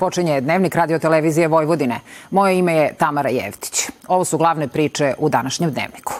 Počinje 0.00 0.40
Dnevnik 0.40 0.74
radio 0.74 0.98
televizije 0.98 1.48
Vojvodine. 1.48 2.00
Moje 2.30 2.58
ime 2.58 2.74
je 2.74 2.94
Tamara 2.94 3.28
Jevtić. 3.28 3.88
Ovo 4.08 4.24
su 4.24 4.38
glavne 4.38 4.68
priče 4.68 5.14
u 5.18 5.28
današnjem 5.28 5.70
Dnevniku. 5.70 6.14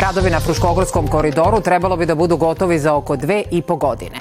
Radovi 0.00 0.30
na 0.30 0.40
Fruškogorskom 0.40 1.08
koridoru 1.08 1.60
trebalo 1.60 1.96
bi 1.96 2.06
da 2.06 2.14
budu 2.14 2.36
gotovi 2.36 2.78
za 2.78 2.94
oko 2.94 3.16
dve 3.16 3.42
i 3.50 3.62
po 3.62 3.76
godine. 3.76 4.18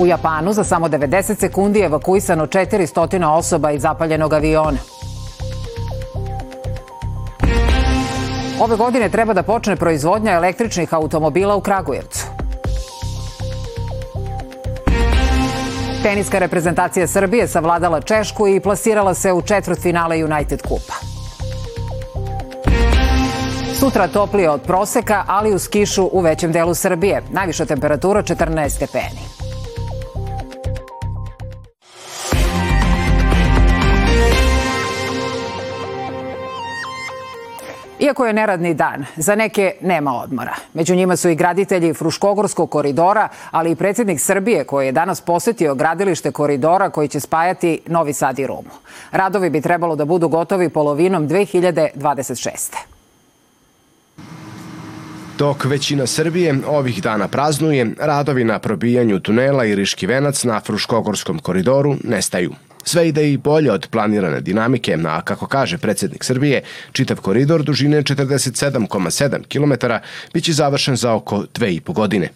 U 0.00 0.06
Japanu 0.06 0.52
za 0.52 0.64
samo 0.64 0.88
90 0.88 1.38
sekundi 1.40 1.78
je 1.78 1.86
evakuisano 1.86 2.46
400 2.46 3.26
osoba 3.26 3.70
iz 3.70 3.82
zapaljenog 3.82 4.32
aviona. 4.32 4.78
Ove 8.64 8.76
godine 8.76 9.08
treba 9.08 9.32
da 9.32 9.42
počne 9.42 9.76
proizvodnja 9.76 10.32
električnih 10.32 10.94
automobila 10.94 11.56
u 11.56 11.60
Kragujevcu. 11.60 12.26
Teniska 16.02 16.38
reprezentacija 16.38 17.06
Srbije 17.06 17.48
savladala 17.48 18.00
Češku 18.00 18.48
i 18.48 18.60
plasirala 18.60 19.14
se 19.14 19.32
u 19.32 19.42
četvrt 19.42 19.82
finale 19.82 20.24
United 20.24 20.62
Kupa. 20.62 20.94
Sutra 23.80 24.08
toplije 24.08 24.50
od 24.50 24.62
proseka, 24.62 25.24
ali 25.26 25.54
uz 25.54 25.68
kišu 25.68 26.08
u 26.12 26.20
većem 26.20 26.52
delu 26.52 26.74
Srbije. 26.74 27.22
Najviša 27.32 27.64
temperatura 27.64 28.22
14 28.22 28.68
stepeni. 28.68 29.33
Iako 38.04 38.26
je 38.26 38.32
neradni 38.32 38.74
dan, 38.74 39.04
za 39.16 39.34
neke 39.34 39.72
nema 39.80 40.14
odmora. 40.14 40.54
Među 40.74 40.94
njima 40.94 41.16
su 41.16 41.28
i 41.28 41.34
graditelji 41.34 41.94
Fruškogorskog 41.94 42.70
koridora, 42.70 43.28
ali 43.50 43.70
i 43.70 43.76
predsednik 43.76 44.20
Srbije 44.20 44.64
koji 44.64 44.86
je 44.86 44.92
danas 44.92 45.20
posetio 45.20 45.74
gradilište 45.74 46.32
koridora 46.32 46.90
koji 46.90 47.08
će 47.08 47.20
spajati 47.20 47.80
Novi 47.86 48.12
Sad 48.12 48.38
i 48.38 48.46
Rumu. 48.46 48.70
Radovi 49.10 49.50
bi 49.50 49.60
trebalo 49.60 49.96
da 49.96 50.04
budu 50.04 50.28
gotovi 50.28 50.68
polovinom 50.68 51.28
2026. 51.28 52.76
Dok 55.38 55.64
većina 55.64 56.06
Srbije 56.06 56.54
ovih 56.68 57.02
dana 57.02 57.28
praznuje, 57.28 57.94
radovi 57.98 58.44
na 58.44 58.58
probijanju 58.58 59.20
tunela 59.20 59.64
i 59.64 59.74
Riški 59.74 60.06
venac 60.06 60.44
na 60.44 60.60
Fruškogorskom 60.60 61.38
koridoru 61.38 61.96
nestaju. 62.04 62.52
Sve 62.84 63.08
ide 63.08 63.32
i 63.32 63.36
bolje 63.36 63.72
od 63.72 63.88
planirane 63.90 64.40
dinamike, 64.40 64.98
a 65.06 65.20
kako 65.20 65.46
kaže 65.46 65.78
predsednik 65.78 66.24
Srbije, 66.24 66.62
čitav 66.92 67.20
koridor 67.20 67.62
dužine 67.62 68.02
47,7 68.02 69.42
km 69.48 69.86
biće 70.34 70.52
završen 70.52 70.96
za 70.96 71.12
oko 71.12 71.44
dve 71.54 71.74
i 71.74 71.80
po 71.80 71.92
godine. 71.92 72.28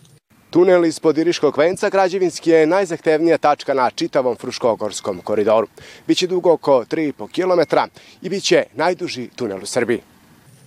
Tunel 0.51 0.85
ispod 0.85 1.19
Iriškog 1.19 1.59
venca 1.59 1.91
građevinski 1.91 2.51
je 2.51 2.67
najzahtevnija 2.67 3.39
tačka 3.39 3.75
na 3.75 3.91
čitavom 3.91 4.37
Fruškogorskom 4.37 5.21
koridoru. 5.25 5.67
Biće 6.07 6.27
dugo 6.27 6.53
oko 6.53 6.85
3,5 6.91 7.29
km 7.29 7.77
i 8.23 8.29
biće 8.29 8.63
najduži 8.75 9.29
tunel 9.37 9.63
u 9.63 9.67
Srbiji. 9.67 10.01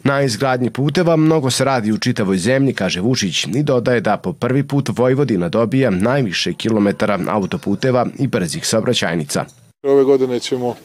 Na 0.04 0.22
izgradnji 0.22 0.70
puteva 0.70 1.16
mnogo 1.16 1.50
se 1.50 1.66
radi 1.66 1.92
u 1.92 1.98
čitavoj 1.98 2.38
zemlji, 2.38 2.74
kaže 2.74 3.02
Vučić, 3.02 3.46
i 3.46 3.64
dodaje 3.64 4.02
da 4.02 4.18
po 4.18 4.34
prvi 4.34 4.68
put 4.68 4.90
Vojvodina 4.98 5.50
dobija 5.50 5.90
najviše 5.90 6.54
kilometara 6.54 7.20
autoputeva 7.28 8.06
i 8.20 8.28
brzih 8.28 8.68
saobraćajnica. 8.68 9.46
Ove 9.84 10.04
godine 10.04 10.40
ćemo 10.40 10.76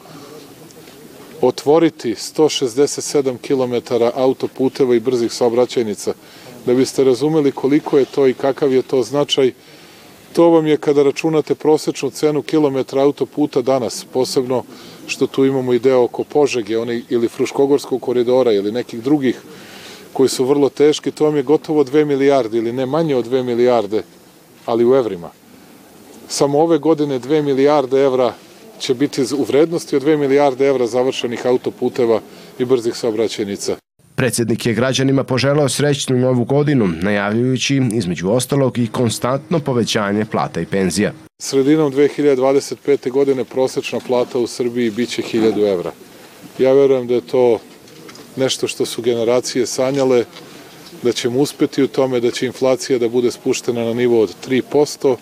otvoriti 1.41 2.11
167 2.11 3.37
km 3.37 3.93
autoputeva 4.15 4.95
i 4.95 4.99
brzih 4.99 5.33
saobraćajnica. 5.33 6.13
Da 6.65 6.73
biste 6.73 7.03
razumeli 7.03 7.51
koliko 7.51 7.97
je 7.97 8.05
to 8.05 8.27
i 8.27 8.33
kakav 8.33 8.73
je 8.73 8.81
to 8.81 9.03
značaj, 9.03 9.53
to 10.33 10.49
vam 10.49 10.67
je 10.67 10.77
kada 10.77 11.03
računate 11.03 11.55
prosečnu 11.55 12.09
cenu 12.09 12.41
kilometra 12.41 13.01
autoputa 13.01 13.61
danas, 13.61 14.05
posebno 14.13 14.63
što 15.07 15.27
tu 15.27 15.45
imamo 15.45 15.73
i 15.73 15.79
deo 15.79 16.03
oko 16.03 16.23
Požege 16.23 16.77
oni, 16.77 17.03
ili 17.09 17.27
Fruškogorskog 17.27 18.01
koridora 18.01 18.51
ili 18.51 18.71
nekih 18.71 19.03
drugih 19.03 19.41
koji 20.13 20.29
su 20.29 20.45
vrlo 20.45 20.69
teški, 20.69 21.11
to 21.11 21.25
vam 21.25 21.35
je 21.35 21.43
gotovo 21.43 21.83
2 21.83 22.05
milijarde 22.05 22.57
ili 22.57 22.73
ne 22.73 22.85
manje 22.85 23.15
od 23.15 23.29
2 23.29 23.43
milijarde, 23.43 24.03
ali 24.65 24.85
u 24.85 24.95
evrima. 24.95 25.29
Samo 26.27 26.59
ove 26.59 26.77
godine 26.77 27.19
2 27.19 27.41
milijarde 27.41 28.03
evra 28.03 28.33
će 28.79 28.93
biti 28.93 29.21
u 29.37 29.43
vrednosti 29.43 29.95
od 29.95 30.03
2 30.03 30.17
milijarde 30.17 30.67
evra 30.67 30.87
završenih 30.87 31.45
autoputeva 31.45 32.21
i 32.59 32.65
brzih 32.65 32.95
saobraćajnica. 32.95 33.77
Predsednik 34.15 34.65
je 34.65 34.73
građanima 34.73 35.23
poželao 35.23 35.69
srećnu 35.69 36.17
novu 36.17 36.45
godinu, 36.45 36.87
najavljujući 36.87 37.81
između 37.93 38.29
ostalog 38.29 38.77
i 38.77 38.87
konstantno 38.87 39.59
povećanje 39.59 40.25
plata 40.25 40.61
i 40.61 40.65
penzija. 40.65 41.13
Sredinom 41.39 41.93
2025. 41.93 43.11
godine 43.11 43.43
prosečna 43.43 43.99
plata 44.07 44.39
u 44.39 44.47
Srbiji 44.47 44.91
biće 44.91 45.21
1000 45.21 45.73
evra. 45.73 45.91
Ja 46.59 46.73
verujem 46.73 47.07
da 47.07 47.13
je 47.13 47.21
to 47.21 47.59
nešto 48.35 48.67
što 48.67 48.85
su 48.85 49.01
generacije 49.01 49.65
sanjale, 49.65 50.25
da 51.03 51.11
ćemo 51.11 51.39
uspeti 51.39 51.83
u 51.83 51.87
tome, 51.87 52.19
da 52.19 52.31
će 52.31 52.45
inflacija 52.45 52.99
da 52.99 53.09
bude 53.09 53.31
spuštena 53.31 53.85
na 53.85 53.93
nivo 53.93 54.21
od 54.21 54.35
3%, 54.49 55.15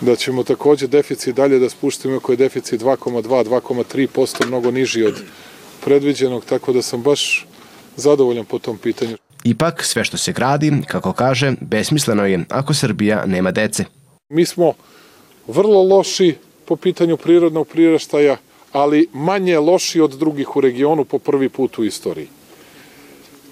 da 0.00 0.16
ćemo 0.16 0.42
takođe 0.44 0.86
deficit 0.86 1.36
dalje 1.36 1.58
da 1.58 1.68
spuštimo, 1.68 2.16
ako 2.16 2.32
je 2.32 2.36
deficit 2.36 2.82
2,2, 2.82 3.44
2,3% 3.44 4.46
mnogo 4.46 4.70
niži 4.70 5.02
od 5.02 5.22
predviđenog, 5.84 6.44
tako 6.44 6.72
da 6.72 6.82
sam 6.82 7.02
baš 7.02 7.46
zadovoljan 7.96 8.44
po 8.44 8.58
tom 8.58 8.78
pitanju. 8.78 9.16
Ipak, 9.44 9.84
sve 9.84 10.04
što 10.04 10.16
se 10.16 10.32
gradi, 10.32 10.72
kako 10.86 11.12
kaže, 11.12 11.52
besmisleno 11.60 12.26
je 12.26 12.44
ako 12.48 12.74
Srbija 12.74 13.26
nema 13.26 13.50
dece. 13.50 13.84
Mi 14.28 14.46
smo 14.46 14.72
vrlo 15.46 15.82
loši 15.82 16.34
po 16.64 16.76
pitanju 16.76 17.16
prirodnog 17.16 17.68
priraštaja, 17.68 18.36
ali 18.72 19.08
manje 19.12 19.58
loši 19.58 20.00
od 20.00 20.10
drugih 20.10 20.56
u 20.56 20.60
regionu 20.60 21.04
po 21.04 21.18
prvi 21.18 21.48
put 21.48 21.78
u 21.78 21.84
istoriji. 21.84 22.28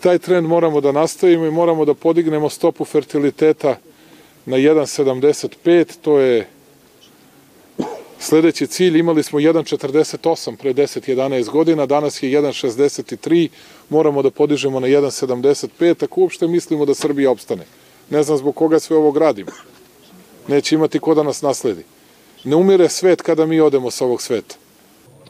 Taj 0.00 0.18
trend 0.18 0.46
moramo 0.46 0.80
da 0.80 0.92
nastavimo 0.92 1.46
i 1.46 1.50
moramo 1.50 1.84
da 1.84 1.94
podignemo 1.94 2.48
stopu 2.50 2.84
fertiliteta 2.84 3.76
na 4.46 4.56
1,75, 4.56 5.96
to 6.02 6.18
je 6.18 6.48
sledeći 8.18 8.66
cilj, 8.66 8.98
imali 8.98 9.22
smo 9.22 9.38
1,48 9.38 10.56
pre 10.56 10.74
10-11 10.74 11.50
godina, 11.50 11.86
danas 11.86 12.22
je 12.22 12.30
1,63, 12.30 13.48
moramo 13.88 14.22
da 14.22 14.30
podižemo 14.30 14.80
na 14.80 14.86
1,75, 14.86 16.04
ako 16.04 16.20
uopšte 16.20 16.46
mislimo 16.46 16.86
da 16.86 16.94
Srbija 16.94 17.30
opstane. 17.30 17.64
Ne 18.10 18.22
znam 18.22 18.38
zbog 18.38 18.54
koga 18.54 18.78
sve 18.78 18.96
ovo 18.96 19.12
gradimo. 19.12 19.50
Neće 20.48 20.74
imati 20.74 20.98
ko 20.98 21.14
da 21.14 21.22
nas 21.22 21.42
nasledi. 21.42 21.84
Ne 22.44 22.56
umire 22.56 22.88
svet 22.88 23.22
kada 23.22 23.46
mi 23.46 23.60
odemo 23.60 23.90
sa 23.90 24.04
ovog 24.04 24.22
sveta. 24.22 24.56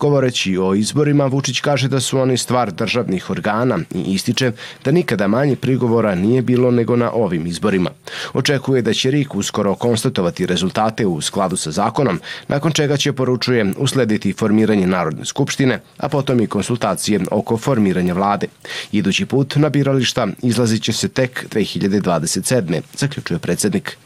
Govoreći 0.01 0.59
o 0.59 0.75
izborima, 0.75 1.27
Vučić 1.27 1.61
kaže 1.61 1.89
da 1.89 2.01
su 2.01 2.19
oni 2.19 2.37
stvar 2.37 2.73
državnih 2.73 3.31
organa 3.31 3.79
i 3.95 4.15
ističe 4.15 4.53
da 4.85 4.91
nikada 4.91 5.27
manje 5.27 5.57
prigovora 5.57 6.15
nije 6.15 6.43
bilo 6.43 6.71
nego 6.71 6.97
na 6.97 7.11
ovim 7.13 7.47
izborima. 7.47 7.91
Očekuje 8.35 8.83
da 8.83 8.93
će 8.93 9.11
RIK 9.11 9.35
uskoro 9.35 9.75
konstatovati 9.75 10.47
rezultate 10.47 11.07
u 11.07 11.21
skladu 11.21 11.57
sa 11.57 11.71
zakonom, 11.71 12.21
nakon 12.49 12.73
čega 12.73 12.97
će, 12.97 13.13
poručuje, 13.13 13.73
uslediti 13.77 14.33
formiranje 14.33 14.87
Narodne 14.87 15.25
skupštine, 15.25 15.81
a 15.97 16.09
potom 16.09 16.41
i 16.41 16.47
konsultacije 16.47 17.21
oko 17.31 17.57
formiranja 17.57 18.15
vlade. 18.15 18.47
Idući 18.93 19.27
put 19.27 19.57
na 19.57 19.69
birališta 19.69 20.27
izlazit 20.43 20.83
će 20.83 20.93
se 20.93 21.09
tek 21.09 21.47
2027. 21.51 22.81
zaključuje 22.99 23.39
predsednik. 23.39 23.97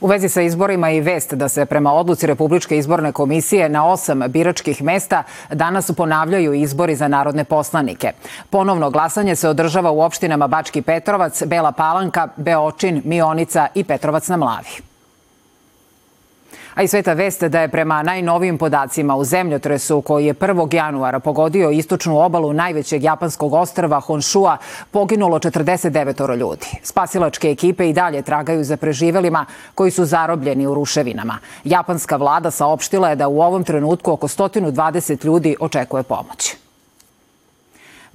U 0.00 0.06
vezi 0.06 0.28
sa 0.28 0.42
izborima 0.42 0.90
i 0.90 1.00
vest 1.00 1.34
da 1.34 1.48
se 1.48 1.66
prema 1.66 1.92
odluci 1.92 2.26
Republičke 2.26 2.78
izborne 2.78 3.12
komisije 3.12 3.68
na 3.68 3.86
osam 3.86 4.22
biračkih 4.28 4.82
mesta 4.82 5.22
danas 5.52 5.90
ponavljaju 5.96 6.54
izbori 6.54 6.96
za 6.96 7.08
narodne 7.08 7.44
poslanike. 7.44 8.12
Ponovno 8.50 8.90
glasanje 8.90 9.36
se 9.36 9.48
održava 9.48 9.90
u 9.90 10.00
opštinama 10.00 10.46
Bački 10.46 10.82
Petrovac, 10.82 11.42
Bela 11.46 11.72
Palanka, 11.72 12.28
Beočin, 12.36 13.02
Mionica 13.04 13.66
i 13.74 13.84
Petrovac 13.84 14.28
na 14.28 14.36
Mlavi. 14.36 14.93
A 16.74 16.82
i 16.82 16.88
sveta 16.88 17.12
vest 17.12 17.42
da 17.42 17.60
je 17.60 17.68
prema 17.68 18.02
najnovijim 18.02 18.58
podacima 18.58 19.16
u 19.16 19.24
zemljotresu 19.24 20.00
koji 20.00 20.26
je 20.26 20.34
1. 20.34 20.74
januara 20.74 21.20
pogodio 21.20 21.70
istočnu 21.70 22.20
obalu 22.20 22.52
najvećeg 22.52 23.02
japanskog 23.02 23.52
ostrva 23.52 24.00
Honshua 24.00 24.56
poginulo 24.90 25.38
49 25.38 26.36
ljudi. 26.36 26.66
Spasilačke 26.82 27.50
ekipe 27.50 27.88
i 27.88 27.92
dalje 27.92 28.22
tragaju 28.22 28.64
za 28.64 28.76
preživelima 28.76 29.46
koji 29.74 29.90
su 29.90 30.04
zarobljeni 30.04 30.66
u 30.66 30.74
ruševinama. 30.74 31.38
Japanska 31.64 32.16
vlada 32.16 32.50
saopštila 32.50 33.08
je 33.08 33.16
da 33.16 33.28
u 33.28 33.40
ovom 33.40 33.64
trenutku 33.64 34.12
oko 34.12 34.28
120 34.28 35.24
ljudi 35.24 35.56
očekuje 35.60 36.02
pomoć. 36.02 36.63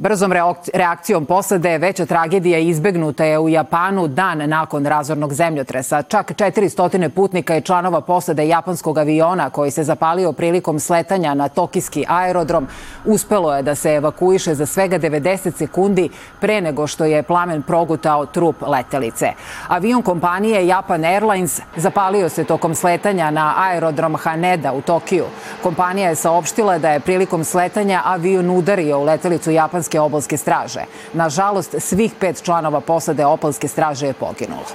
Brzom 0.02 0.34
reakcijom 0.74 1.26
posade 1.26 1.78
veća 1.78 2.06
tragedija 2.06 2.60
izbegnuta 2.60 3.26
je 3.26 3.40
u 3.40 3.50
Japanu 3.50 4.08
dan 4.08 4.50
nakon 4.50 4.86
razornog 4.86 5.34
zemljotresa. 5.34 6.02
Čak 6.02 6.32
400 6.32 7.10
putnika 7.10 7.58
i 7.58 7.62
članova 7.62 8.02
posade 8.02 8.48
japanskog 8.48 8.98
aviona 8.98 9.50
koji 9.50 9.72
se 9.72 9.84
zapalio 9.84 10.32
prilikom 10.32 10.80
sletanja 10.80 11.34
na 11.34 11.50
tokijski 11.50 12.06
aerodrom 12.08 12.68
uspelo 13.06 13.56
je 13.56 13.64
da 13.64 13.76
se 13.76 13.90
evakuiše 13.90 14.56
za 14.56 14.66
svega 14.66 15.00
90 15.00 15.58
sekundi 15.58 16.10
pre 16.40 16.62
nego 16.62 16.88
što 16.88 17.06
je 17.06 17.24
plamen 17.24 17.62
progutao 17.62 18.26
trup 18.26 18.56
letelice. 18.62 19.28
Avion 19.68 20.02
kompanije 20.02 20.68
Japan 20.68 21.06
Airlines 21.06 21.62
zapalio 21.76 22.30
se 22.30 22.44
tokom 22.44 22.76
sletanja 22.76 23.32
na 23.32 23.54
aerodrom 23.58 24.16
Haneda 24.16 24.74
u 24.74 24.82
Tokiju. 24.82 25.26
Kompanija 25.64 26.10
je 26.10 26.16
saopštila 26.16 26.78
da 26.78 26.92
je 26.92 27.00
prilikom 27.00 27.44
sletanja 27.44 28.02
avion 28.06 28.50
udario 28.50 29.00
u 29.00 29.04
letelicu 29.04 29.52
japanske 29.90 30.00
obalske 30.00 30.38
straže. 30.38 30.86
Nažalost, 31.14 31.76
svih 31.80 32.14
pet 32.20 32.44
članova 32.44 32.82
posade 32.82 33.26
obalske 33.26 33.68
straže 33.68 34.08
je 34.08 34.14
poginulo. 34.14 34.66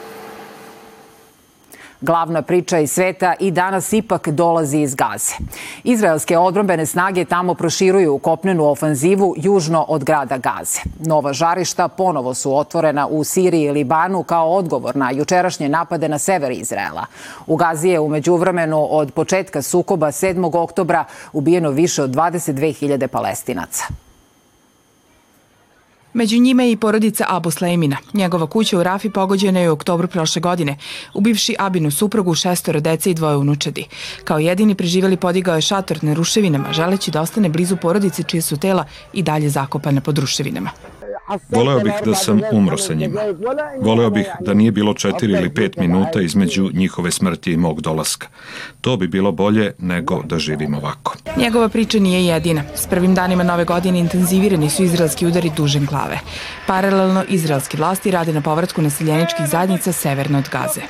Glavna 2.01 2.43
priča 2.43 2.79
iz 2.79 2.93
sveta 2.93 3.35
i 3.41 3.51
danas 3.51 3.93
ipak 3.93 4.29
dolazi 4.29 4.79
iz 4.79 4.95
Gaze. 4.95 5.35
Izraelske 5.85 6.39
odbrambene 6.39 6.87
snage 6.87 7.25
tamo 7.25 7.55
proširuju 7.55 8.19
kopnenu 8.19 8.65
ofanzivu 8.65 9.35
južno 9.37 9.85
od 9.89 10.05
grada 10.05 10.39
Gaze. 10.39 10.81
Nova 11.01 11.33
žarišta 11.33 11.89
ponovo 11.89 12.35
su 12.35 12.57
otvorena 12.57 13.07
u 13.07 13.25
Siriji 13.25 13.65
i 13.65 13.73
Libanu 13.73 14.23
kao 14.23 14.53
odgovor 14.53 14.97
na 14.97 15.11
jučerašnje 15.11 15.69
napade 15.69 16.09
na 16.09 16.19
sever 16.19 16.53
Izraela. 16.53 17.07
U 17.47 17.57
Gazi 17.57 17.89
je 17.89 18.01
umeđu 18.01 18.37
vremenu 18.37 18.87
od 18.91 19.13
početka 19.13 19.63
sukoba 19.63 20.07
7. 20.07 20.57
oktobra 20.63 21.05
ubijeno 21.33 21.71
više 21.71 22.03
od 22.03 22.11
22.000 22.11 23.07
palestinaca. 23.07 24.04
Među 26.15 26.39
njima 26.39 26.63
je 26.63 26.73
i 26.73 26.77
porodica 26.77 27.25
Abu 27.29 27.51
Slejmina. 27.51 27.97
Njegova 28.13 28.47
kuća 28.47 28.79
u 28.79 28.83
Rafi 28.83 29.11
pogođena 29.11 29.61
je 29.61 29.71
u 29.71 29.73
oktobru 29.73 30.09
prošle 30.09 30.41
godine, 30.41 30.77
ubivši 31.15 31.57
Abinu 31.59 31.91
suprugu, 31.91 32.35
šestoro 32.35 32.81
dece 32.81 33.11
i 33.11 33.15
dvoje 33.15 33.37
unučadi. 33.37 33.87
Kao 34.25 34.39
jedini 34.39 34.75
preživjeli 34.75 35.17
podigao 35.17 35.55
je 35.55 35.63
šator 35.63 35.99
na 36.03 36.15
ruševinama, 36.15 36.73
želeći 36.73 37.11
da 37.11 37.21
ostane 37.21 37.49
blizu 37.49 37.77
porodice 37.77 38.23
čije 38.23 38.43
su 38.43 38.57
tela 38.57 38.85
i 39.13 39.23
dalje 39.23 39.49
zakopane 39.49 40.01
pod 40.01 40.19
ruševinama. 40.19 40.71
Voleo 41.49 41.81
bih 41.81 41.93
da 42.05 42.15
sam 42.15 42.41
umro 42.53 42.79
sa 42.79 42.95
njima. 42.95 43.21
Voleo 43.81 44.11
bih 44.11 44.27
da 44.41 44.55
nije 44.55 44.73
bilo 44.73 44.95
četiri 44.95 45.33
ili 45.33 45.55
pet 45.55 45.77
minuta 45.77 46.21
između 46.21 46.71
njihove 46.73 47.11
smrti 47.11 47.53
i 47.53 47.57
mog 47.57 47.81
dolaska. 47.81 48.27
To 48.81 48.97
bi 48.97 49.09
bilo 49.09 49.33
bolje 49.33 49.73
nego 49.79 50.23
da 50.23 50.39
živim 50.39 50.75
ovako. 50.75 51.17
Njegova 51.37 51.69
priča 51.69 51.99
nije 51.99 52.27
jedina. 52.27 52.63
S 52.75 52.87
prvim 52.87 53.15
danima 53.15 53.43
nove 53.43 53.65
godine 53.65 53.99
intenzivirani 53.99 54.71
su 54.71 54.85
izraelski 54.85 55.27
udari 55.27 55.51
dužen 55.57 55.87
glave. 55.87 56.19
Paralelno, 56.67 57.25
izraelski 57.29 57.77
vlasti 57.77 58.11
rade 58.11 58.33
na 58.33 58.41
povratku 58.41 58.83
naseljeničkih 58.83 59.47
zajednica 59.47 59.93
severno 59.93 60.39
od 60.39 60.49
Gaze. 60.53 60.81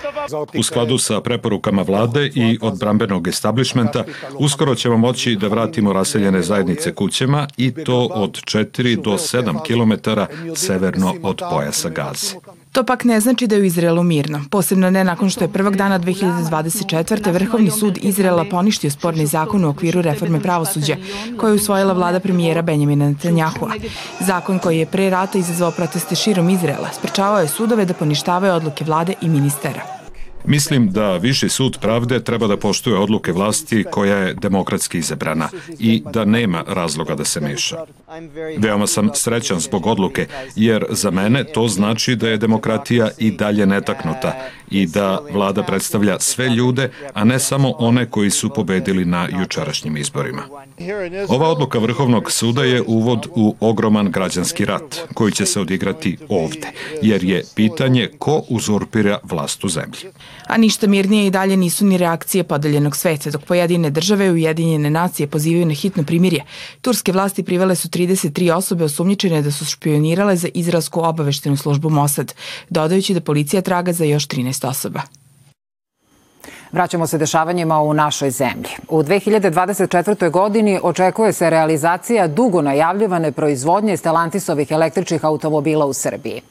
U 0.59 0.63
skladu 0.63 0.99
sa 0.99 1.21
preporukama 1.21 1.83
vlade 1.83 2.31
i 2.35 2.59
od 2.63 2.79
brambenog 2.79 3.29
establishmenta, 3.29 4.05
uskoro 4.39 4.75
ćemo 4.75 4.97
moći 4.97 5.37
da 5.37 5.49
vratimo 5.49 5.93
raseljene 5.93 6.43
zajednice 6.43 6.95
kućama 6.95 7.47
i 7.57 7.75
to 7.85 8.09
od 8.11 8.31
4 8.31 9.03
do 9.03 9.11
7 9.11 9.63
kilometara 9.63 10.24
severno 10.57 11.15
od 11.23 11.43
pojasa 11.51 11.89
Gaze. 11.89 12.35
To 12.73 12.85
pak 12.85 13.05
ne 13.05 13.21
znači 13.21 13.47
da 13.47 13.55
je 13.55 13.61
u 13.61 13.65
Izraelu 13.65 14.03
mirno, 14.03 14.41
posebno 14.51 14.91
ne 14.91 15.05
nakon 15.05 15.31
što 15.31 15.45
je 15.45 15.53
prvog 15.53 15.77
dana 15.77 15.99
2024. 15.99 17.33
Vrhovni 17.33 17.71
sud 17.71 17.99
Izraela 18.03 18.45
poništio 18.51 18.91
sporni 18.91 19.27
zakon 19.27 19.65
u 19.65 19.69
okviru 19.69 20.03
reforme 20.03 20.41
pravosuđa, 20.41 20.97
koju 21.37 21.51
je 21.51 21.55
usvojila 21.55 21.93
vlada 21.93 22.21
premijera 22.21 22.63
Benjamina 22.63 23.09
Netanyahua. 23.09 23.71
Zakon 24.21 24.59
koji 24.59 24.79
je 24.79 24.87
pre 24.87 25.11
rata 25.11 25.39
izazvao 25.39 25.71
proteste 25.71 26.15
širom 26.15 26.51
Izraela, 26.51 26.89
sprečavao 26.93 27.41
je 27.41 27.49
sudove 27.49 27.85
da 27.85 27.95
poništavaju 27.95 28.55
odluke 28.55 28.85
vlade 28.85 29.15
i 29.21 29.29
ministera. 29.29 30.04
Mislim 30.45 30.91
da 30.91 31.17
Viši 31.17 31.49
sud 31.49 31.79
pravde 31.81 32.25
treba 32.25 32.47
da 32.47 32.57
poštuje 32.57 32.99
odluke 32.99 33.33
vlasti 33.33 33.85
koja 33.91 34.17
je 34.17 34.35
demokratski 34.35 34.99
izabrana 34.99 35.49
i 35.79 36.03
da 36.13 36.25
nema 36.25 36.65
razloga 36.69 37.15
da 37.15 37.25
se 37.25 37.41
meša. 37.41 37.77
Veoma 38.59 38.87
sam 38.87 39.11
srećan 39.15 39.61
zbog 39.61 39.87
odluke, 39.87 40.27
jer 40.57 40.85
za 40.91 41.11
mene 41.11 41.45
to 41.45 41.69
znači 41.69 42.17
da 42.17 42.29
je 42.29 42.37
demokratija 42.37 43.09
i 43.19 43.31
dalje 43.31 43.67
netaknuta 43.67 44.35
i 44.71 44.87
da 44.87 45.21
vlada 45.33 45.63
predstavlja 45.63 46.21
sve 46.21 46.49
ljude, 46.49 46.91
a 47.15 47.25
ne 47.25 47.39
samo 47.39 47.71
one 47.71 48.11
koji 48.11 48.31
su 48.31 48.51
pobedili 48.51 49.05
na 49.05 49.29
jučerašnjim 49.41 49.97
izborima. 49.97 50.43
Ova 51.29 51.49
odluka 51.49 51.79
Vrhovnog 51.79 52.33
suda 52.33 52.65
je 52.65 52.83
uvod 52.87 53.27
u 53.35 53.57
ogroman 53.61 54.11
građanski 54.11 54.65
rat 54.65 55.01
koji 55.15 55.33
će 55.33 55.47
se 55.47 55.61
odigrati 55.61 56.19
ovde, 56.29 56.69
jer 57.03 57.25
je 57.25 57.45
pitanje 57.55 58.11
ko 58.19 58.43
uzurpira 58.49 59.19
vlast 59.23 59.65
u 59.65 59.69
zemlji. 59.69 59.99
A 60.47 60.57
ništa 60.57 60.87
mirnije 60.87 61.27
i 61.27 61.31
dalje 61.31 61.57
nisu 61.57 61.85
ni 61.85 61.97
reakcije 61.99 62.45
podeljenog 62.45 62.97
sveta, 62.97 63.31
dok 63.31 63.43
pojedine 63.43 63.91
države 63.91 64.27
i 64.27 64.31
Ujedinjene 64.31 64.91
nacije 64.91 65.27
pozivaju 65.27 65.67
na 65.67 65.75
hitno 65.75 66.05
primirje. 66.05 66.45
Turske 66.81 67.13
vlasti 67.13 67.43
privele 67.43 67.77
su 67.77 67.89
33 67.89 68.53
osobe 68.53 68.85
osumnjičene 68.85 69.43
da 69.43 69.51
su 69.51 69.65
špionirale 69.65 70.37
za 70.37 70.49
izraelsku 70.55 71.01
obaveštenu 71.01 71.57
službu 71.57 71.91
Mossad, 71.91 72.35
dodajući 72.71 73.15
da 73.15 73.21
policija 73.21 73.63
traga 73.63 73.93
za 73.93 74.05
još 74.05 74.29
13 74.29 74.69
osoba. 74.69 75.03
Vraćamo 76.75 77.07
se 77.07 77.19
dešavanjima 77.19 77.81
u 77.81 77.95
našoj 77.95 78.31
zemlji. 78.31 78.71
U 78.89 79.03
2024. 79.03 80.31
godini 80.31 80.81
očekuje 80.83 81.33
se 81.33 81.51
realizacija 81.51 82.27
dugo 82.27 82.63
najavljivane 82.63 83.33
proizvodnje 83.33 83.97
Stellantisovih 83.97 84.71
električnih 84.71 85.25
automobila 85.25 85.87
u 85.87 85.93
Srbiji. 85.93 86.43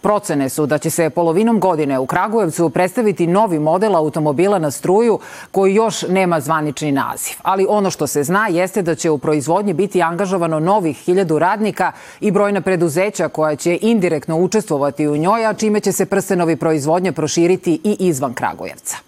Procene 0.00 0.48
su 0.48 0.66
da 0.66 0.78
će 0.78 0.90
se 0.90 1.10
polovinom 1.10 1.60
godine 1.60 1.98
u 1.98 2.06
Kragujevcu 2.06 2.70
predstaviti 2.70 3.26
novi 3.26 3.58
model 3.58 3.96
automobila 3.96 4.58
na 4.58 4.70
struju 4.70 5.18
koji 5.50 5.74
još 5.74 6.02
nema 6.02 6.40
zvanični 6.40 6.92
naziv. 6.92 7.36
Ali 7.42 7.66
ono 7.68 7.90
što 7.90 8.06
se 8.06 8.24
zna 8.24 8.48
jeste 8.48 8.82
da 8.82 8.94
će 8.94 9.10
u 9.10 9.18
proizvodnji 9.18 9.72
biti 9.72 10.02
angažovano 10.02 10.60
novih 10.60 10.96
hiljadu 10.96 11.38
radnika 11.38 11.92
i 12.20 12.30
brojna 12.30 12.60
preduzeća 12.60 13.28
koja 13.28 13.56
će 13.56 13.78
indirektno 13.82 14.36
učestvovati 14.36 15.08
u 15.08 15.16
njoj, 15.16 15.46
a 15.46 15.54
čime 15.54 15.80
će 15.80 15.92
se 15.92 16.06
prstenovi 16.06 16.56
proizvodnje 16.56 17.12
proširiti 17.12 17.80
i 17.84 17.96
izvan 18.00 18.34
Kragujevca. 18.34 19.05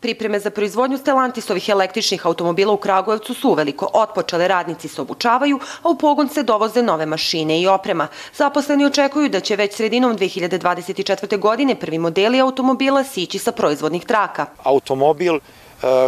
Pripreme 0.00 0.38
za 0.40 0.50
proizvodnju 0.50 0.98
Stellantisovih 0.98 1.68
električnih 1.68 2.26
automobila 2.26 2.72
u 2.72 2.76
Kragujevcu 2.76 3.34
su 3.34 3.50
uveliko 3.50 3.88
otpočele, 3.92 4.48
radnici 4.48 4.88
se 4.88 5.00
obučavaju, 5.00 5.58
a 5.82 5.88
u 5.88 5.98
pogon 5.98 6.28
se 6.28 6.42
dovoze 6.42 6.82
nove 6.82 7.06
mašine 7.06 7.60
i 7.60 7.66
oprema. 7.66 8.06
Zaposleni 8.34 8.86
očekuju 8.86 9.28
da 9.28 9.40
će 9.40 9.56
već 9.56 9.74
sredinom 9.74 10.18
2024. 10.18 11.38
godine 11.38 11.74
prvi 11.74 11.98
modeli 11.98 12.40
automobila 12.40 13.04
sići 13.04 13.38
sa 13.38 13.52
proizvodnih 13.52 14.04
traka. 14.04 14.46
Automobil 14.62 15.38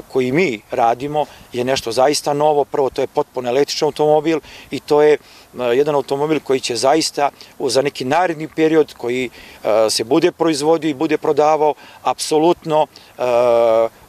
koji 0.09 0.33
mi 0.33 0.61
radimo 0.71 1.27
je 1.53 1.65
nešto 1.65 1.93
zaista 1.93 2.33
novo. 2.33 2.65
Prvo, 2.65 2.91
to 2.91 3.01
je 3.01 3.07
potpuno 3.07 3.49
električan 3.49 3.87
automobil 3.87 4.41
i 4.71 4.81
to 4.81 5.03
je 5.03 5.13
e, 5.13 5.19
jedan 5.63 5.95
automobil 5.95 6.41
koji 6.41 6.61
će 6.61 6.77
zaista 6.77 7.31
za 7.59 7.83
neki 7.83 8.05
naredni 8.05 8.49
period 8.49 8.95
koji 8.95 9.31
e, 9.31 9.91
se 9.91 10.05
bude 10.05 10.33
proizvodio 10.33 10.89
i 10.89 10.95
bude 10.95 11.19
prodavao, 11.19 11.75
apsolutno 12.03 12.87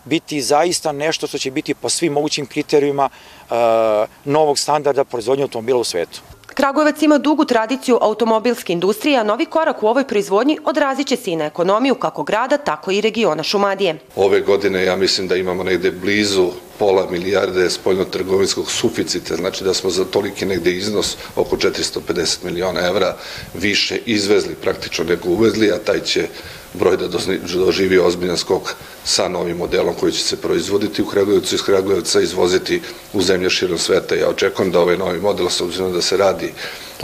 biti 0.05 0.41
zaista 0.41 0.91
nešto 0.91 1.27
što 1.27 1.37
će 1.37 1.51
biti 1.51 1.73
po 1.73 1.89
svim 1.89 2.13
mogućim 2.13 2.45
kriterijima 2.45 3.09
novog 4.25 4.59
standarda 4.59 5.03
proizvodnje 5.03 5.43
automobila 5.43 5.79
u 5.79 5.83
svetu. 5.83 6.21
Kragujevac 6.53 7.01
ima 7.01 7.17
dugu 7.17 7.45
tradiciju 7.45 7.97
automobilske 8.01 8.73
industrije, 8.73 9.19
a 9.19 9.23
novi 9.23 9.45
korak 9.45 9.83
u 9.83 9.87
ovoj 9.87 10.07
proizvodnji 10.07 10.57
odrazit 10.65 11.07
će 11.07 11.15
se 11.15 11.31
i 11.31 11.35
na 11.35 11.45
ekonomiju 11.45 11.95
kako 11.95 12.23
grada, 12.23 12.57
tako 12.57 12.91
i 12.91 13.01
regiona 13.01 13.43
Šumadije. 13.43 13.99
Ove 14.15 14.41
godine 14.41 14.83
ja 14.85 14.95
mislim 14.95 15.27
da 15.27 15.35
imamo 15.35 15.63
negde 15.63 15.91
blizu 15.91 16.49
pola 16.81 17.07
milijarde 17.11 17.69
spoljno-trgovinskog 17.69 18.71
suficita, 18.71 19.35
znači 19.35 19.63
da 19.63 19.73
smo 19.73 19.89
za 19.89 20.05
toliki 20.05 20.45
negde 20.45 20.71
iznos 20.71 21.15
oko 21.35 21.55
450 21.55 22.43
miliona 22.43 22.87
evra 22.87 23.17
više 23.53 23.99
izvezli 24.05 24.55
praktično 24.55 25.05
nego 25.05 25.29
uvezli, 25.29 25.71
a 25.71 25.77
taj 25.77 25.99
će 25.99 26.27
broj 26.73 26.97
da 26.97 27.07
doživi 27.53 27.99
ozbiljan 27.99 28.37
skok 28.37 28.73
sa 29.05 29.27
novim 29.27 29.57
modelom 29.57 29.93
koji 29.99 30.11
će 30.11 30.23
se 30.23 30.37
proizvoditi 30.37 31.01
u 31.01 31.05
Kragujevcu 31.05 31.55
iz 31.55 31.61
Kragujevca 31.61 32.21
izvoziti 32.21 32.81
u 33.13 33.21
zemlje 33.21 33.49
širom 33.49 33.77
sveta. 33.77 34.15
Ja 34.15 34.29
očekujem 34.29 34.71
da 34.71 34.79
ovaj 34.79 34.97
novi 34.97 35.19
model, 35.19 35.49
s 35.49 35.61
obzirom 35.61 35.93
da 35.93 36.01
se 36.01 36.17
radi 36.17 36.53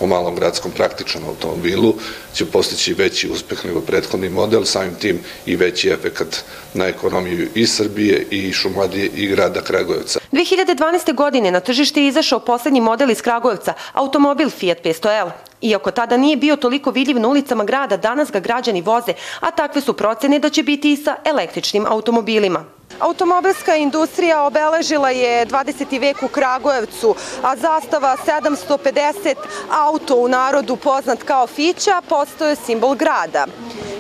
o 0.01 0.05
malom 0.05 0.35
gradskom 0.35 0.71
praktičnom 0.71 1.23
automobilu, 1.27 1.93
će 2.33 2.45
postići 2.45 2.93
veći 2.93 3.29
uspeh 3.29 3.65
nego 3.65 3.81
prethodni 3.81 4.29
model, 4.29 4.63
samim 4.63 4.95
tim 4.95 5.19
i 5.45 5.55
veći 5.55 5.89
efekat 5.89 6.43
na 6.73 6.85
ekonomiju 6.85 7.47
i 7.55 7.67
Srbije 7.67 8.27
i 8.31 8.53
Šumadije 8.53 9.09
i 9.15 9.27
grada 9.27 9.61
Kragujevca. 9.61 10.19
2012. 10.31 11.13
godine 11.13 11.51
na 11.51 11.59
tržište 11.59 12.01
je 12.01 12.07
izašao 12.07 12.39
poslednji 12.39 12.81
model 12.81 13.11
iz 13.11 13.21
Kragujevca, 13.21 13.73
automobil 13.93 14.49
Fiat 14.49 14.77
500L. 14.83 15.31
Iako 15.61 15.91
tada 15.91 16.17
nije 16.17 16.37
bio 16.37 16.55
toliko 16.55 16.91
vidljiv 16.91 17.19
na 17.19 17.27
ulicama 17.27 17.63
grada, 17.63 17.97
danas 17.97 18.31
ga 18.31 18.39
građani 18.39 18.81
voze, 18.81 19.13
a 19.39 19.51
takve 19.51 19.81
su 19.81 19.93
procene 19.93 20.39
da 20.39 20.49
će 20.49 20.63
biti 20.63 20.91
i 20.91 20.97
sa 20.97 21.15
električnim 21.25 21.85
automobilima. 21.85 22.76
Automobilska 22.99 23.75
industrija 23.75 24.43
obeležila 24.43 25.09
je 25.09 25.45
20. 25.45 25.99
vek 25.99 26.23
u 26.23 26.27
Kragujevcu, 26.27 27.15
a 27.43 27.55
zastava 27.55 28.17
750 28.25 29.35
auto 29.71 30.15
u 30.15 30.27
narodu 30.27 30.75
poznat 30.75 31.23
kao 31.23 31.47
Fića 31.47 32.01
postoje 32.09 32.55
simbol 32.55 32.95
grada. 32.95 33.45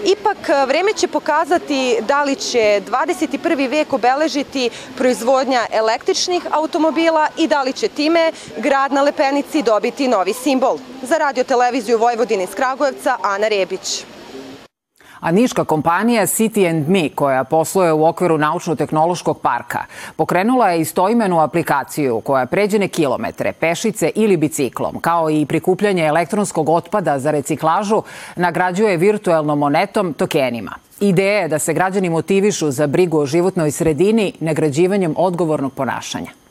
Ipak, 0.05 0.37
vreme 0.67 0.93
će 0.93 1.07
pokazati 1.07 1.97
da 2.01 2.23
li 2.23 2.35
će 2.35 2.81
21. 2.87 3.69
vek 3.69 3.93
obeležiti 3.93 4.69
proizvodnja 4.97 5.65
električnih 5.71 6.43
automobila 6.51 7.27
i 7.37 7.47
da 7.47 7.63
li 7.63 7.73
će 7.73 7.87
time 7.87 8.31
grad 8.57 8.91
na 8.91 9.01
Lepenici 9.01 9.61
dobiti 9.61 10.07
novi 10.07 10.33
simbol. 10.33 10.77
Za 11.01 11.17
radio 11.17 11.43
televiziju 11.43 11.97
Vojvodine 11.97 12.43
iz 12.43 12.55
Kragujevca, 12.55 13.17
Ana 13.23 13.47
Rebić. 13.47 14.03
A 15.19 15.31
niška 15.31 15.63
kompanija 15.63 16.25
City 16.25 16.69
and 16.69 16.89
Me, 16.89 17.09
koja 17.09 17.43
posluje 17.43 17.93
u 17.93 18.05
okviru 18.05 18.37
Naučno-tehnološkog 18.37 19.39
parka, 19.41 19.85
pokrenula 20.15 20.69
je 20.69 20.81
istoimenu 20.81 21.39
aplikaciju 21.39 22.21
koja 22.21 22.45
pređene 22.45 22.87
kilometre, 22.87 23.53
pešice 23.53 24.11
ili 24.15 24.37
biciklom, 24.37 24.99
kao 25.01 25.29
i 25.29 25.45
prikupljanje 25.45 26.05
elektronskog 26.05 26.69
otpada 26.69 27.19
za 27.19 27.31
reciklažu, 27.31 28.03
nagrađuje 28.35 28.97
virtuelnom 28.97 29.59
monetom 29.59 30.13
tokenima. 30.13 30.71
Ideja 30.99 31.41
je 31.41 31.47
da 31.47 31.59
se 31.59 31.73
građani 31.73 32.09
motivišu 32.09 32.71
za 32.71 32.87
brigu 32.87 33.19
o 33.19 33.25
životnoj 33.25 33.71
sredini 33.71 34.33
nagrađivanjem 34.39 35.13
odgovornog 35.17 35.73
ponašanja. 35.73 36.46